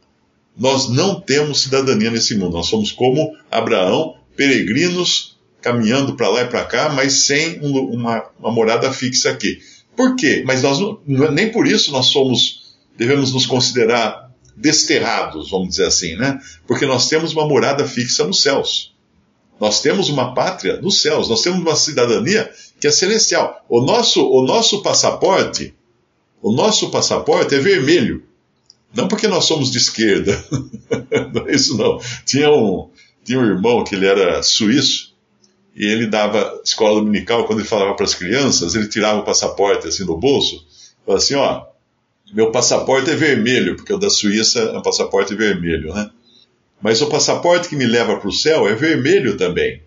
nós 0.56 0.88
não 0.88 1.20
temos 1.20 1.62
cidadania 1.62 2.10
nesse 2.10 2.34
mundo. 2.34 2.56
Nós 2.56 2.66
somos 2.66 2.90
como 2.90 3.36
Abraão, 3.50 4.16
peregrinos 4.34 5.36
caminhando 5.60 6.14
para 6.14 6.28
lá 6.28 6.42
e 6.42 6.46
para 6.46 6.64
cá, 6.64 6.88
mas 6.88 7.24
sem 7.24 7.60
um, 7.60 7.76
uma, 7.94 8.24
uma, 8.38 8.52
morada 8.52 8.92
fixa 8.92 9.30
aqui. 9.30 9.58
Por 9.96 10.14
quê? 10.14 10.44
Mas 10.46 10.62
nós 10.62 10.78
nem 11.06 11.50
por 11.50 11.66
isso 11.66 11.90
nós 11.90 12.06
somos 12.06 12.66
devemos 12.96 13.32
nos 13.32 13.46
considerar 13.46 14.30
desterrados, 14.56 15.50
vamos 15.50 15.70
dizer 15.70 15.86
assim, 15.86 16.16
né? 16.16 16.38
Porque 16.66 16.86
nós 16.86 17.08
temos 17.08 17.32
uma 17.32 17.46
morada 17.46 17.86
fixa 17.86 18.24
nos 18.24 18.42
céus. 18.42 18.94
Nós 19.60 19.80
temos 19.80 20.08
uma 20.08 20.34
pátria 20.34 20.80
nos 20.80 21.02
céus, 21.02 21.28
nós 21.28 21.42
temos 21.42 21.60
uma 21.60 21.76
cidadania 21.76 22.50
que 22.80 22.86
é 22.86 22.90
celestial. 22.90 23.64
O 23.68 23.80
nosso, 23.80 24.26
o 24.26 24.42
nosso 24.42 24.82
passaporte, 24.82 25.74
o 26.42 26.52
nosso 26.52 26.90
passaporte 26.90 27.54
é 27.54 27.58
vermelho. 27.58 28.22
Não 28.96 29.08
porque 29.08 29.28
nós 29.28 29.44
somos 29.44 29.70
de 29.70 29.78
esquerda. 29.78 30.42
não 31.32 31.46
é 31.46 31.54
isso 31.54 31.76
não. 31.76 32.00
Tinha 32.24 32.50
um, 32.50 32.88
tinha 33.24 33.38
um 33.38 33.44
irmão 33.44 33.84
que 33.84 33.94
ele 33.94 34.06
era 34.06 34.42
suíço 34.42 35.14
e 35.76 35.84
ele 35.84 36.06
dava 36.06 36.58
escola 36.64 37.00
dominical, 37.00 37.44
quando 37.46 37.58
ele 37.58 37.68
falava 37.68 37.94
para 37.94 38.06
as 38.06 38.14
crianças, 38.14 38.74
ele 38.74 38.88
tirava 38.88 39.20
o 39.20 39.24
passaporte 39.24 39.86
assim 39.86 40.06
do 40.06 40.16
bolso, 40.16 40.66
falava 41.04 41.22
assim, 41.22 41.34
ó, 41.34 41.66
meu 42.32 42.50
passaporte 42.50 43.10
é 43.10 43.14
vermelho, 43.14 43.76
porque 43.76 43.92
o 43.92 43.98
da 43.98 44.08
Suíça 44.08 44.58
é 44.60 44.78
um 44.78 44.82
passaporte 44.82 45.34
vermelho, 45.34 45.92
né? 45.92 46.10
Mas 46.80 47.02
o 47.02 47.08
passaporte 47.08 47.68
que 47.68 47.76
me 47.76 47.86
leva 47.86 48.16
para 48.16 48.28
o 48.28 48.32
céu 48.32 48.66
é 48.66 48.74
vermelho 48.74 49.36
também, 49.36 49.82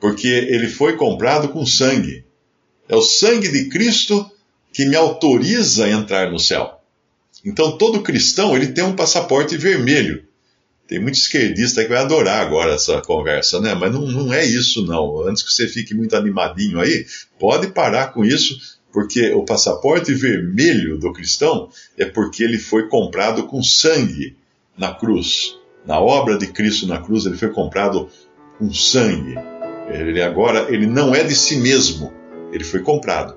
porque 0.00 0.26
ele 0.26 0.68
foi 0.68 0.96
comprado 0.96 1.48
com 1.48 1.64
sangue. 1.66 2.24
É 2.88 2.96
o 2.96 3.02
sangue 3.02 3.48
de 3.48 3.68
Cristo 3.68 4.30
que 4.72 4.86
me 4.86 4.96
autoriza 4.96 5.84
a 5.84 5.90
entrar 5.90 6.30
no 6.30 6.38
céu. 6.38 6.77
Então 7.44 7.76
todo 7.76 8.02
cristão 8.02 8.56
ele 8.56 8.68
tem 8.68 8.84
um 8.84 8.96
passaporte 8.96 9.56
vermelho. 9.56 10.24
Tem 10.86 10.98
muito 10.98 11.16
esquerdista 11.16 11.82
que 11.82 11.90
vai 11.90 11.98
adorar 11.98 12.40
agora 12.40 12.72
essa 12.72 13.02
conversa, 13.02 13.60
né? 13.60 13.74
Mas 13.74 13.92
não, 13.92 14.06
não 14.06 14.32
é 14.32 14.44
isso, 14.44 14.86
não. 14.86 15.20
Antes 15.28 15.42
que 15.42 15.52
você 15.52 15.68
fique 15.68 15.94
muito 15.94 16.16
animadinho 16.16 16.80
aí, 16.80 17.04
pode 17.38 17.68
parar 17.68 18.12
com 18.14 18.24
isso, 18.24 18.78
porque 18.90 19.30
o 19.32 19.44
passaporte 19.44 20.14
vermelho 20.14 20.98
do 20.98 21.12
cristão 21.12 21.68
é 21.96 22.06
porque 22.06 22.42
ele 22.42 22.58
foi 22.58 22.88
comprado 22.88 23.46
com 23.46 23.62
sangue 23.62 24.34
na 24.78 24.94
cruz. 24.94 25.58
Na 25.84 26.00
obra 26.00 26.38
de 26.38 26.46
Cristo 26.46 26.86
na 26.86 27.00
cruz, 27.00 27.26
ele 27.26 27.36
foi 27.36 27.50
comprado 27.50 28.08
com 28.58 28.72
sangue. 28.72 29.34
Ele 29.90 30.22
agora, 30.22 30.72
ele 30.72 30.86
não 30.86 31.14
é 31.14 31.22
de 31.22 31.34
si 31.34 31.56
mesmo, 31.56 32.12
ele 32.52 32.64
foi 32.64 32.80
comprado. 32.80 33.36